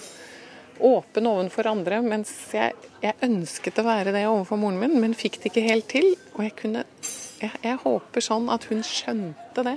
åpen 0.87 1.27
overfor 1.27 1.67
andre. 1.69 1.99
Mens 2.01 2.31
jeg, 2.55 2.73
jeg, 3.03 3.17
ønsket 3.27 3.81
å 3.81 3.85
være 3.85 4.13
det 4.15 4.23
overfor 4.29 4.61
moren 4.61 4.79
min, 4.79 4.95
men 5.03 5.17
fikk 5.17 5.41
det 5.43 5.51
ikke 5.51 5.67
helt 5.67 5.89
til. 5.91 6.13
Og 6.37 6.45
jeg 6.47 6.55
kunne 6.61 6.85
jeg, 7.37 7.51
jeg 7.61 7.77
håper 7.83 8.23
sånn 8.23 8.47
at 8.49 8.65
hun 8.71 8.81
skjønte 8.85 9.65
det 9.67 9.75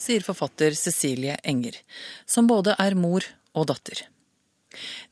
sier 0.00 0.24
forfatter 0.24 0.74
Cecilie 0.78 1.36
Enger, 1.44 1.76
som 2.26 2.48
både 2.48 2.76
er 2.80 2.96
mor 2.98 3.26
og 3.52 3.68
datter. 3.70 4.06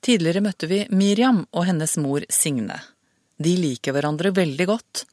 Tidligere 0.05 0.43
møtte 0.45 0.69
vi 0.71 0.85
Miriam 0.95 1.43
og 1.53 1.67
hennes 1.69 1.97
mor 2.01 2.25
Signe. 2.33 2.79
De 3.39 3.55
liker 3.59 3.95
hverandre 3.95 4.33
veldig 4.35 4.67
godt, 4.69 5.05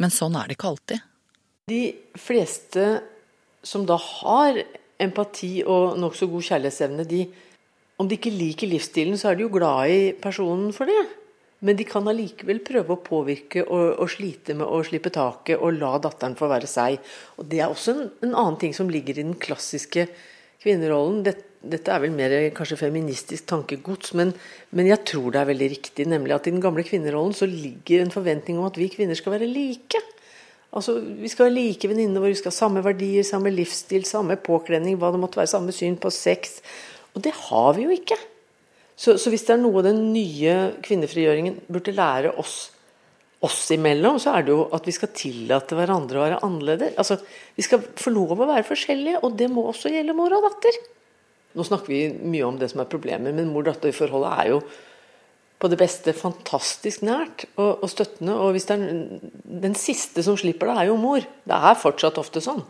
men 0.00 0.12
sånn 0.12 0.36
er 0.38 0.48
det 0.48 0.56
ikke 0.58 0.70
alltid. 0.72 1.08
De 1.70 1.82
fleste 2.18 2.86
som 3.62 3.84
da 3.86 3.96
har 4.00 4.58
empati 5.02 5.62
og 5.62 5.98
nokså 6.00 6.28
god 6.30 6.46
kjærlighetsevne, 6.48 7.06
de, 7.08 7.24
om 8.00 8.08
de 8.08 8.18
ikke 8.18 8.34
liker 8.34 8.70
livsstilen, 8.70 9.18
så 9.18 9.30
er 9.30 9.38
de 9.38 9.46
jo 9.46 9.52
glad 9.52 9.92
i 9.92 10.00
personen 10.22 10.72
for 10.76 10.90
det. 10.90 11.02
Men 11.62 11.78
de 11.78 11.86
kan 11.86 12.08
allikevel 12.10 12.58
prøve 12.66 12.96
å 12.96 13.02
påvirke 13.06 13.62
og, 13.62 13.84
og, 14.02 14.08
slite 14.10 14.56
med 14.58 14.66
å 14.66 14.80
slippe 14.86 15.12
taket 15.14 15.60
og 15.62 15.76
la 15.78 15.92
datteren 16.02 16.34
få 16.38 16.48
være 16.50 16.66
seg. 16.70 16.98
Og 17.38 17.46
Det 17.46 17.60
er 17.60 17.70
også 17.70 17.94
en, 17.94 18.08
en 18.26 18.34
annen 18.34 18.58
ting 18.58 18.74
som 18.74 18.90
ligger 18.90 19.14
i 19.14 19.22
den 19.22 19.36
klassiske 19.38 20.08
kvinnerollen. 20.62 21.20
Dette, 21.26 21.48
dette 21.62 21.92
er 21.94 22.02
vel 22.02 22.14
mer 22.14 22.32
kanskje 22.56 22.80
feministisk 22.80 23.46
tankegods, 23.50 24.14
men, 24.18 24.32
men, 24.74 24.88
jeg 24.90 25.04
tror 25.12 25.30
det 25.30 25.42
er 25.42 25.50
veldig 25.52 25.68
riktig. 25.76 26.08
Nemlig 26.10 26.34
at 26.36 26.48
i 26.48 26.54
den 26.54 26.64
gamle 26.64 26.84
kvinnerollen 26.86 27.36
så 27.36 27.46
ligger 27.50 28.02
en 28.02 28.14
forventning 28.14 28.58
om 28.58 28.66
at 28.70 28.80
vi 28.80 28.90
kvinner 28.92 29.18
skal 29.18 29.36
være 29.36 29.50
like. 29.50 30.00
Altså, 30.72 30.98
Vi 31.00 31.28
skal 31.28 31.50
være 31.50 31.58
like 31.58 31.88
venninner 31.88 32.22
våre, 32.22 32.32
vi 32.32 32.40
skal 32.40 32.50
ha 32.54 32.56
samme 32.56 32.82
verdier, 32.84 33.26
samme 33.28 33.52
livsstil, 33.52 34.06
samme 34.08 34.38
påkledning, 34.40 34.96
hva 34.98 35.12
det 35.12 35.20
måtte 35.20 35.42
være, 35.42 35.52
samme 35.52 35.74
syn 35.76 35.98
på 36.00 36.10
sex. 36.10 36.60
Og 37.12 37.22
det 37.24 37.34
har 37.48 37.74
vi 37.76 37.86
jo 37.86 37.92
ikke. 37.92 38.16
Så, 38.96 39.16
så, 39.18 39.30
hvis 39.32 39.44
det 39.48 39.56
er 39.56 39.62
noe 39.62 39.82
den 39.84 40.12
nye 40.14 40.54
kvinnefrigjøringen 40.84 41.60
burde 41.72 41.94
lære 41.96 42.32
oss, 42.40 42.70
oss 43.42 43.64
imellom, 43.74 44.20
så 44.22 44.36
er 44.36 44.46
det 44.46 44.54
jo 44.54 44.62
at 44.74 44.86
vi 44.86 44.94
skal 44.94 45.10
tillate 45.16 45.74
hverandre 45.74 46.18
å 46.18 46.22
være 46.22 46.40
annerledes. 46.46 46.94
Altså, 47.00 47.18
vi 47.56 47.64
skal 47.66 47.82
få 47.82 48.12
lov 48.14 48.36
å 48.36 48.46
være 48.46 48.66
forskjellige, 48.68 49.22
og 49.26 49.34
det 49.38 49.48
må 49.50 49.66
også 49.70 49.90
gjelde 49.90 50.14
mor 50.16 50.34
og 50.36 50.46
datter. 50.46 50.78
Nå 51.58 51.66
snakker 51.66 51.92
vi 51.92 52.04
mye 52.32 52.46
om 52.46 52.60
det 52.60 52.70
som 52.72 52.80
er 52.84 52.90
problemet, 52.92 53.34
men 53.34 53.50
mor-datter-forholdet 53.52 54.36
er 54.38 54.52
jo 54.54 54.62
på 55.62 55.70
det 55.70 55.78
beste 55.78 56.14
fantastisk 56.16 57.04
nært 57.06 57.44
og, 57.54 57.82
og, 57.82 57.88
støttende. 57.90 58.38
Og 58.38 58.54
hvis 58.54 58.66
det 58.70 58.78
er 58.78 58.86
den 59.66 59.76
siste 59.78 60.24
som 60.26 60.38
slipper 60.38 60.70
det, 60.70 60.78
er 60.78 60.90
jo 60.90 60.96
mor. 60.98 61.22
Det 61.22 61.58
er 61.58 61.78
fortsatt 61.82 62.18
ofte 62.22 62.42
sånn. 62.42 62.62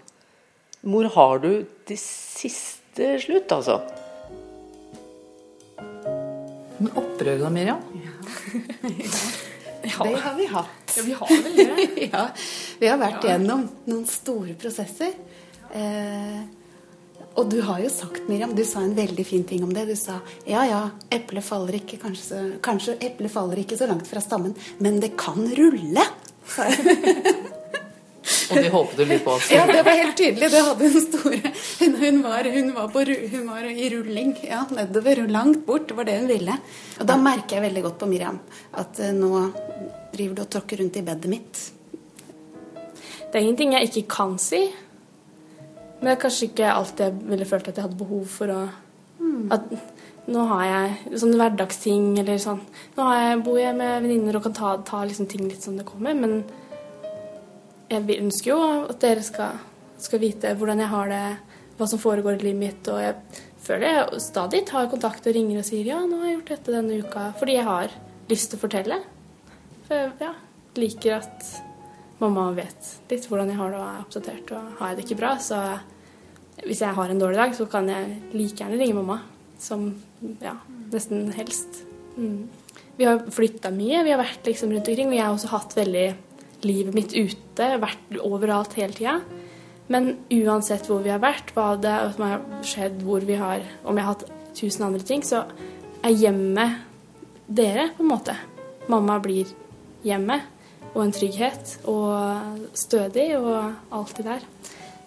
Mor 0.89 1.09
har 1.15 1.45
du 1.45 1.51
til 1.89 2.01
siste 2.01 3.15
slutt, 3.23 3.55
altså. 3.55 3.79
Men 6.83 6.93
opprør 6.99 7.45
deg, 7.45 7.49
Miriam? 7.55 7.89
Ja. 8.03 8.13
Det 9.83 9.93
har 9.97 10.35
vi 10.39 10.47
hatt. 10.47 10.97
Ja, 10.97 11.03
vi 11.03 11.13
har 11.13 11.29
vel 11.29 11.57
det. 11.57 12.09
ja, 12.13 12.25
vi 12.79 12.91
har 12.91 12.99
vært 13.01 13.25
ja. 13.25 13.35
gjennom 13.35 13.67
noen 13.89 14.05
store 14.09 14.57
prosesser. 14.59 15.15
Eh, 15.73 16.43
og 17.33 17.49
du 17.49 17.59
har 17.65 17.81
jo 17.81 17.89
sagt, 17.93 18.27
Miriam, 18.29 18.53
du 18.55 18.65
sa 18.69 18.83
en 18.85 18.95
veldig 18.97 19.25
fin 19.25 19.45
ting 19.49 19.65
om 19.65 19.73
det. 19.73 19.87
Du 19.89 19.97
sa 19.97 20.19
ja 20.49 20.67
ja, 20.69 20.83
eplet 21.13 21.45
faller 21.47 21.79
ikke 21.81 21.99
kanskje, 22.03 22.43
kanskje 22.65 22.99
eplet 23.01 23.33
faller 23.33 23.63
ikke 23.63 23.79
så 23.81 23.89
langt 23.91 24.09
fra 24.09 24.21
stammen, 24.25 24.55
men 24.85 25.01
det 25.03 25.15
kan 25.21 25.41
rulle. 25.57 26.07
Og 28.53 28.61
det 28.61 28.71
håpet 28.73 29.01
du 29.01 29.05
litt 29.09 29.25
på 29.25 29.35
også? 29.35 29.53
Ja, 29.57 29.67
det 29.69 29.83
var 29.87 29.99
helt 29.99 30.17
tydelig. 30.19 30.51
Det 30.53 30.63
hadde 30.69 30.91
hun 30.93 31.05
store 31.07 31.53
Hun, 32.03 32.23
var, 32.25 32.49
hun, 32.57 32.71
var, 32.77 32.89
på, 32.95 33.05
hun 33.35 33.47
var, 33.49 33.69
i 33.73 33.91
rulling. 33.95 34.35
Ja, 34.47 34.63
nedover. 34.71 35.25
Langt 35.33 35.65
bort. 35.67 35.89
Det 35.89 35.99
var 35.99 36.09
det 36.09 36.19
hun 36.21 36.31
ville. 36.31 36.59
Og 37.01 37.09
da 37.09 37.19
merker 37.21 37.59
jeg 37.59 37.67
veldig 37.69 37.85
godt 37.89 38.01
på 38.03 38.11
Miriam 38.11 38.41
at 38.79 39.03
uh, 39.03 39.11
nå 39.17 39.33
driver 40.13 40.37
du 40.37 40.45
og 40.45 40.51
tråkker 40.53 40.83
rundt 40.83 41.01
i 41.01 41.05
bedet 41.07 41.33
mitt. 41.33 41.65
Det 43.33 43.39
er 43.39 43.45
ingenting 43.47 43.73
jeg 43.79 43.89
ikke 43.89 44.09
kan 44.13 44.37
si. 44.41 44.67
Men 46.03 46.11
det 46.11 46.17
er 46.17 46.23
kanskje 46.25 46.49
ikke 46.51 46.73
alt 46.75 47.01
jeg 47.01 47.15
ville 47.31 47.47
følt 47.49 47.69
at 47.71 47.79
jeg 47.79 47.87
hadde 47.87 48.01
behov 48.01 48.25
for 48.29 48.53
å 48.53 48.63
mm. 49.23 49.53
at, 49.55 49.69
nå 50.33 50.47
har 50.51 50.65
jeg 50.67 51.21
sånne 51.23 51.39
hverdagsting 51.39 52.09
eller 52.23 52.41
sånn 52.43 52.61
Nå 52.97 53.07
jeg, 53.17 53.39
bor 53.47 53.59
jeg 53.59 53.75
med 53.79 54.05
venninner 54.05 54.39
og 54.39 54.45
kan 54.45 54.57
ta, 54.57 54.73
ta 54.87 55.03
liksom 55.07 55.29
ting 55.31 55.47
litt 55.49 55.65
som 55.65 55.79
det 55.79 55.87
kommer, 55.89 56.15
men 56.19 56.43
jeg 57.93 58.21
ønsker 58.23 58.53
jo 58.53 58.61
at 58.89 59.01
dere 59.03 59.25
skal, 59.25 59.59
skal, 60.01 60.23
vite 60.23 60.55
hvordan 60.59 60.81
jeg 60.83 60.93
har 60.93 61.11
det, 61.13 61.25
hva 61.79 61.89
som 61.89 62.01
foregår 62.01 62.39
i 62.39 62.47
livet 62.47 62.61
mitt. 62.61 62.89
Og 62.93 63.01
jeg 63.03 63.43
føler 63.63 63.89
jeg 63.89 64.23
stadig 64.25 64.63
tar 64.69 64.91
kontakt 64.93 65.27
og 65.29 65.37
ringer 65.37 65.61
og 65.61 65.69
sier 65.69 65.93
ja, 65.93 66.01
nå 66.07 66.23
har 66.23 66.31
jeg 66.31 66.39
gjort 66.39 66.55
dette 66.55 66.77
denne 66.77 67.03
uka. 67.03 67.27
Fordi 67.41 67.59
jeg 67.59 67.69
har 67.69 67.99
lyst 68.31 68.53
til 68.53 68.61
å 68.61 68.65
fortelle. 68.65 69.03
For 69.89 70.17
ja, 70.23 70.33
liker 70.79 71.19
at 71.21 71.53
mamma 72.23 72.49
vet 72.55 72.93
litt 73.11 73.27
hvordan 73.29 73.51
jeg 73.51 73.59
har 73.59 73.73
det 73.75 73.81
og 73.81 73.89
er 73.89 74.03
oppdatert. 74.07 74.55
Og 74.57 74.81
har 74.81 74.93
jeg 74.93 74.99
det 74.99 75.07
ikke 75.09 75.21
bra, 75.21 75.35
så 75.43 75.61
hvis 76.63 76.83
jeg 76.85 76.97
har 76.97 77.13
en 77.13 77.21
dårlig 77.21 77.41
dag, 77.41 77.55
så 77.57 77.67
kan 77.71 77.89
jeg 77.91 78.19
like 78.33 78.61
gjerne 78.63 78.81
ringe 78.81 78.99
mamma. 79.01 79.21
Som 79.63 79.93
ja, 80.43 80.57
nesten 80.91 81.29
helst. 81.37 81.85
Mm. 82.17 82.49
Vi 82.97 83.07
har 83.07 83.23
flytta 83.33 83.71
mye, 83.75 84.03
vi 84.05 84.13
har 84.13 84.21
vært 84.21 84.47
liksom 84.49 84.73
rundt 84.75 84.89
omkring. 84.91 85.11
Og 85.13 85.17
jeg 85.17 85.25
har 85.27 85.37
også 85.37 85.53
hatt 85.53 85.77
veldig 85.79 86.07
livet 86.67 86.95
mitt 86.97 87.15
ute, 87.15 87.69
vært 87.83 88.19
overalt 88.23 88.77
hele 88.79 88.97
tida. 88.97 89.19
Men 89.93 90.15
uansett 90.33 90.87
hvor 90.89 91.03
vi 91.05 91.13
har 91.13 91.21
vært, 91.23 91.53
hva 91.57 91.75
det 91.81 91.97
som 92.15 92.25
har 92.27 92.45
skjedd, 92.67 93.03
hvor 93.05 93.25
vi 93.27 93.37
har 93.37 93.65
Om 93.85 93.99
jeg 93.99 94.07
har 94.07 94.15
hatt 94.15 94.25
tusen 94.57 94.87
andre 94.87 95.03
ting, 95.05 95.25
så 95.27 95.45
er 96.03 96.15
hjemmet 96.15 96.81
dere, 97.47 97.91
på 97.97 98.05
en 98.05 98.13
måte. 98.13 98.37
Mamma 98.91 99.19
blir 99.23 99.51
hjemmet 100.07 100.49
og 100.93 101.05
en 101.07 101.15
trygghet 101.15 101.77
og 101.89 102.73
stødig 102.77 103.31
og 103.39 103.95
alt 103.95 104.17
det 104.19 104.27
der. 104.27 104.47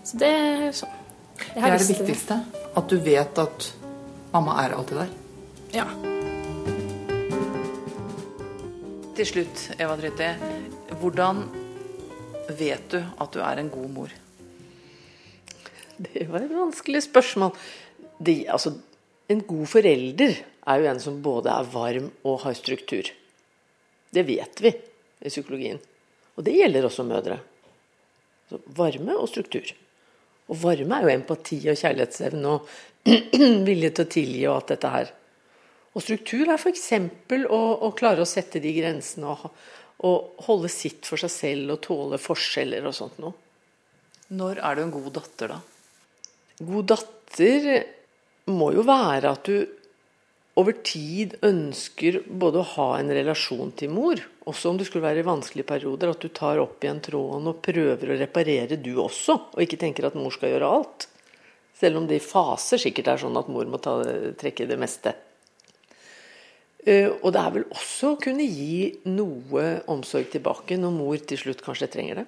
Så 0.06 0.22
det 0.22 0.30
er 0.30 0.70
sånn. 0.76 1.02
Det 1.36 1.62
er 1.62 1.76
det 1.76 1.88
viktigste. 1.90 2.40
At 2.80 2.90
du 2.90 2.96
vet 3.04 3.40
at 3.42 3.68
mamma 4.32 4.56
er 4.64 4.76
alltid 4.78 5.02
der. 5.04 5.12
Ja. 5.76 5.88
Til 9.16 9.28
slutt, 9.28 9.70
Eva 9.80 9.96
Dritte. 10.00 10.34
Hvordan 11.00 11.42
vet 12.56 12.86
du 12.94 13.00
at 13.02 13.34
du 13.34 13.42
er 13.44 13.60
en 13.60 13.72
god 13.74 13.90
mor? 13.92 14.12
Det 15.98 16.28
var 16.30 16.44
et 16.44 16.54
vanskelig 16.54 17.02
spørsmål. 17.06 17.52
De, 18.20 18.36
altså, 18.52 18.74
en 19.32 19.42
god 19.48 19.66
forelder 19.68 20.38
er 20.40 20.82
jo 20.82 20.90
en 20.90 21.02
som 21.04 21.22
både 21.24 21.52
er 21.52 21.72
varm 21.74 22.10
og 22.24 22.42
har 22.46 22.56
struktur. 22.58 23.10
Det 24.14 24.24
vet 24.28 24.62
vi 24.64 24.72
i 24.72 25.32
psykologien. 25.32 25.82
Og 26.36 26.48
det 26.48 26.56
gjelder 26.56 26.88
også 26.88 27.06
mødre. 27.08 27.40
Så 28.50 28.62
varme 28.78 29.18
og 29.18 29.30
struktur. 29.32 29.68
Og 30.48 30.60
varme 30.62 31.00
er 31.00 31.08
jo 31.08 31.16
empati 31.16 31.60
og 31.72 31.80
kjærlighetsevne 31.80 32.56
og 32.56 32.68
vilje 33.68 33.92
til 33.92 34.06
å 34.06 34.12
tilgi 34.18 34.44
og 34.48 34.58
alt 34.60 34.76
dette 34.76 34.92
her. 34.94 35.16
Og 35.96 36.04
struktur 36.04 36.50
er 36.52 36.60
f.eks. 36.60 36.92
Å, 37.48 37.62
å 37.88 37.92
klare 37.98 38.24
å 38.24 38.30
sette 38.30 38.62
de 38.64 38.74
grensene 38.76 39.32
og 39.32 39.48
å 40.04 40.12
holde 40.48 40.70
sitt 40.72 41.08
for 41.08 41.22
seg 41.22 41.32
selv 41.32 41.76
og 41.78 41.82
tåle 41.86 42.20
forskjeller 42.22 42.88
og 42.88 42.96
sånt 42.98 43.20
noe. 43.24 43.36
Når 44.36 44.60
er 44.60 44.76
du 44.76 44.84
en 44.84 44.94
god 44.94 45.12
datter, 45.20 45.54
da? 45.54 45.60
God 46.66 46.92
datter 46.92 47.68
må 48.52 48.72
jo 48.76 48.86
være 48.86 49.32
at 49.32 49.50
du 49.50 49.66
over 50.56 50.78
tid 50.88 51.36
ønsker 51.44 52.22
både 52.26 52.62
å 52.62 52.70
ha 52.78 52.88
en 53.00 53.12
relasjon 53.12 53.74
til 53.76 53.92
mor, 53.92 54.22
også 54.48 54.72
om 54.72 54.78
det 54.80 54.88
skulle 54.88 55.04
være 55.04 55.20
i 55.24 55.28
vanskelige 55.28 55.68
perioder, 55.68 56.14
at 56.14 56.24
du 56.24 56.32
tar 56.32 56.62
opp 56.64 56.84
igjen 56.84 57.02
tråden 57.04 57.50
og 57.52 57.60
prøver 57.66 58.14
å 58.14 58.18
reparere 58.22 58.80
du 58.80 58.94
også, 59.04 59.36
og 59.52 59.66
ikke 59.66 59.82
tenker 59.82 60.08
at 60.08 60.16
mor 60.16 60.32
skal 60.32 60.54
gjøre 60.54 60.72
alt. 60.78 61.10
Selv 61.76 62.00
om 62.00 62.08
det 62.08 62.22
i 62.22 62.24
faser 62.24 62.80
sikkert 62.80 63.12
er 63.12 63.24
sånn 63.26 63.36
at 63.36 63.52
mor 63.52 63.68
må 63.68 63.82
ta, 63.84 63.98
trekke 64.40 64.68
det 64.70 64.80
meste. 64.80 65.12
Eh, 66.86 67.10
og 67.10 67.32
det 67.34 67.42
er 67.42 67.54
vel 67.56 67.66
også 67.74 68.12
å 68.14 68.18
kunne 68.22 68.46
gi 68.46 68.92
noe 69.10 69.66
omsorg 69.92 70.30
tilbake 70.36 70.78
når 70.78 70.94
mor 70.94 71.18
til 71.18 71.40
slutt 71.42 71.64
kanskje 71.66 71.90
trenger 71.96 72.22
det. 72.22 72.26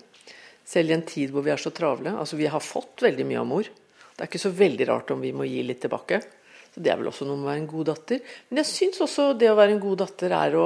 Selv 0.68 0.92
i 0.92 0.96
en 0.98 1.06
tid 1.08 1.32
hvor 1.32 1.46
vi 1.46 1.54
er 1.54 1.62
så 1.62 1.72
travle. 1.72 2.16
Altså 2.18 2.40
Vi 2.40 2.50
har 2.50 2.64
fått 2.64 3.06
veldig 3.06 3.28
mye 3.30 3.44
av 3.44 3.48
mor. 3.48 3.70
Det 3.70 4.26
er 4.26 4.32
ikke 4.32 4.42
så 4.42 4.54
veldig 4.58 4.88
rart 4.90 5.14
om 5.14 5.22
vi 5.22 5.32
må 5.32 5.46
gi 5.46 5.62
litt 5.64 5.84
tilbake. 5.86 6.20
Så 6.74 6.82
Det 6.82 6.92
er 6.92 6.98
vel 6.98 7.12
også 7.12 7.28
noe 7.28 7.38
med 7.38 7.46
å 7.46 7.52
være 7.52 7.62
en 7.62 7.70
god 7.70 7.92
datter. 7.92 8.24
Men 8.50 8.64
jeg 8.64 8.72
syns 8.72 9.04
også 9.06 9.30
det 9.38 9.52
å 9.52 9.60
være 9.60 9.78
en 9.78 9.84
god 9.84 10.02
datter 10.02 10.34
er 10.34 10.58
å, 10.58 10.66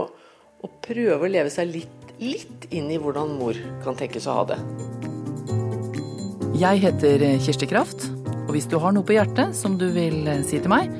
å 0.63 0.71
prøve 0.87 1.27
å 1.27 1.31
leve 1.31 1.51
seg 1.51 1.67
litt, 1.73 2.15
litt 2.23 2.71
inn 2.71 2.87
i 2.95 2.99
hvordan 3.01 3.35
mor 3.35 3.59
kan 3.83 3.99
tenkes 3.99 4.29
å 4.31 4.39
ha 4.39 4.47
det. 4.53 4.59
Jeg 6.61 6.81
heter 6.83 7.27
Kirsti 7.41 7.67
Kraft, 7.67 8.07
og 8.45 8.55
hvis 8.55 8.69
du 8.71 8.77
har 8.79 8.95
noe 8.95 9.07
på 9.07 9.15
hjertet 9.17 9.55
som 9.57 9.79
du 9.81 9.87
vil 9.95 10.27
si 10.47 10.61
til 10.61 10.71
meg, 10.71 10.91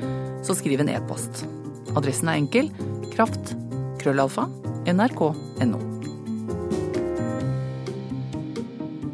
så 0.43 0.57
skriv 0.57 0.81
en 0.81 0.91
e-post. 0.95 1.43
Adressen 1.95 2.31
er 2.31 2.39
enkel 2.39 2.71
kraft 3.11 3.55
krøllalfa 4.01 4.47
nrk.no. 4.89 5.79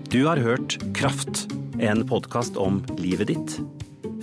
Du 0.08 0.24
har 0.26 0.38
hørt 0.38 0.78
Kraft, 0.96 1.48
en 1.80 2.08
podkast 2.08 2.58
om 2.58 2.80
livet 2.98 3.28
ditt 3.34 3.60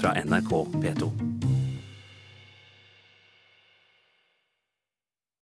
fra 0.00 0.14
NRK 0.24 0.64
P2. 0.80 1.33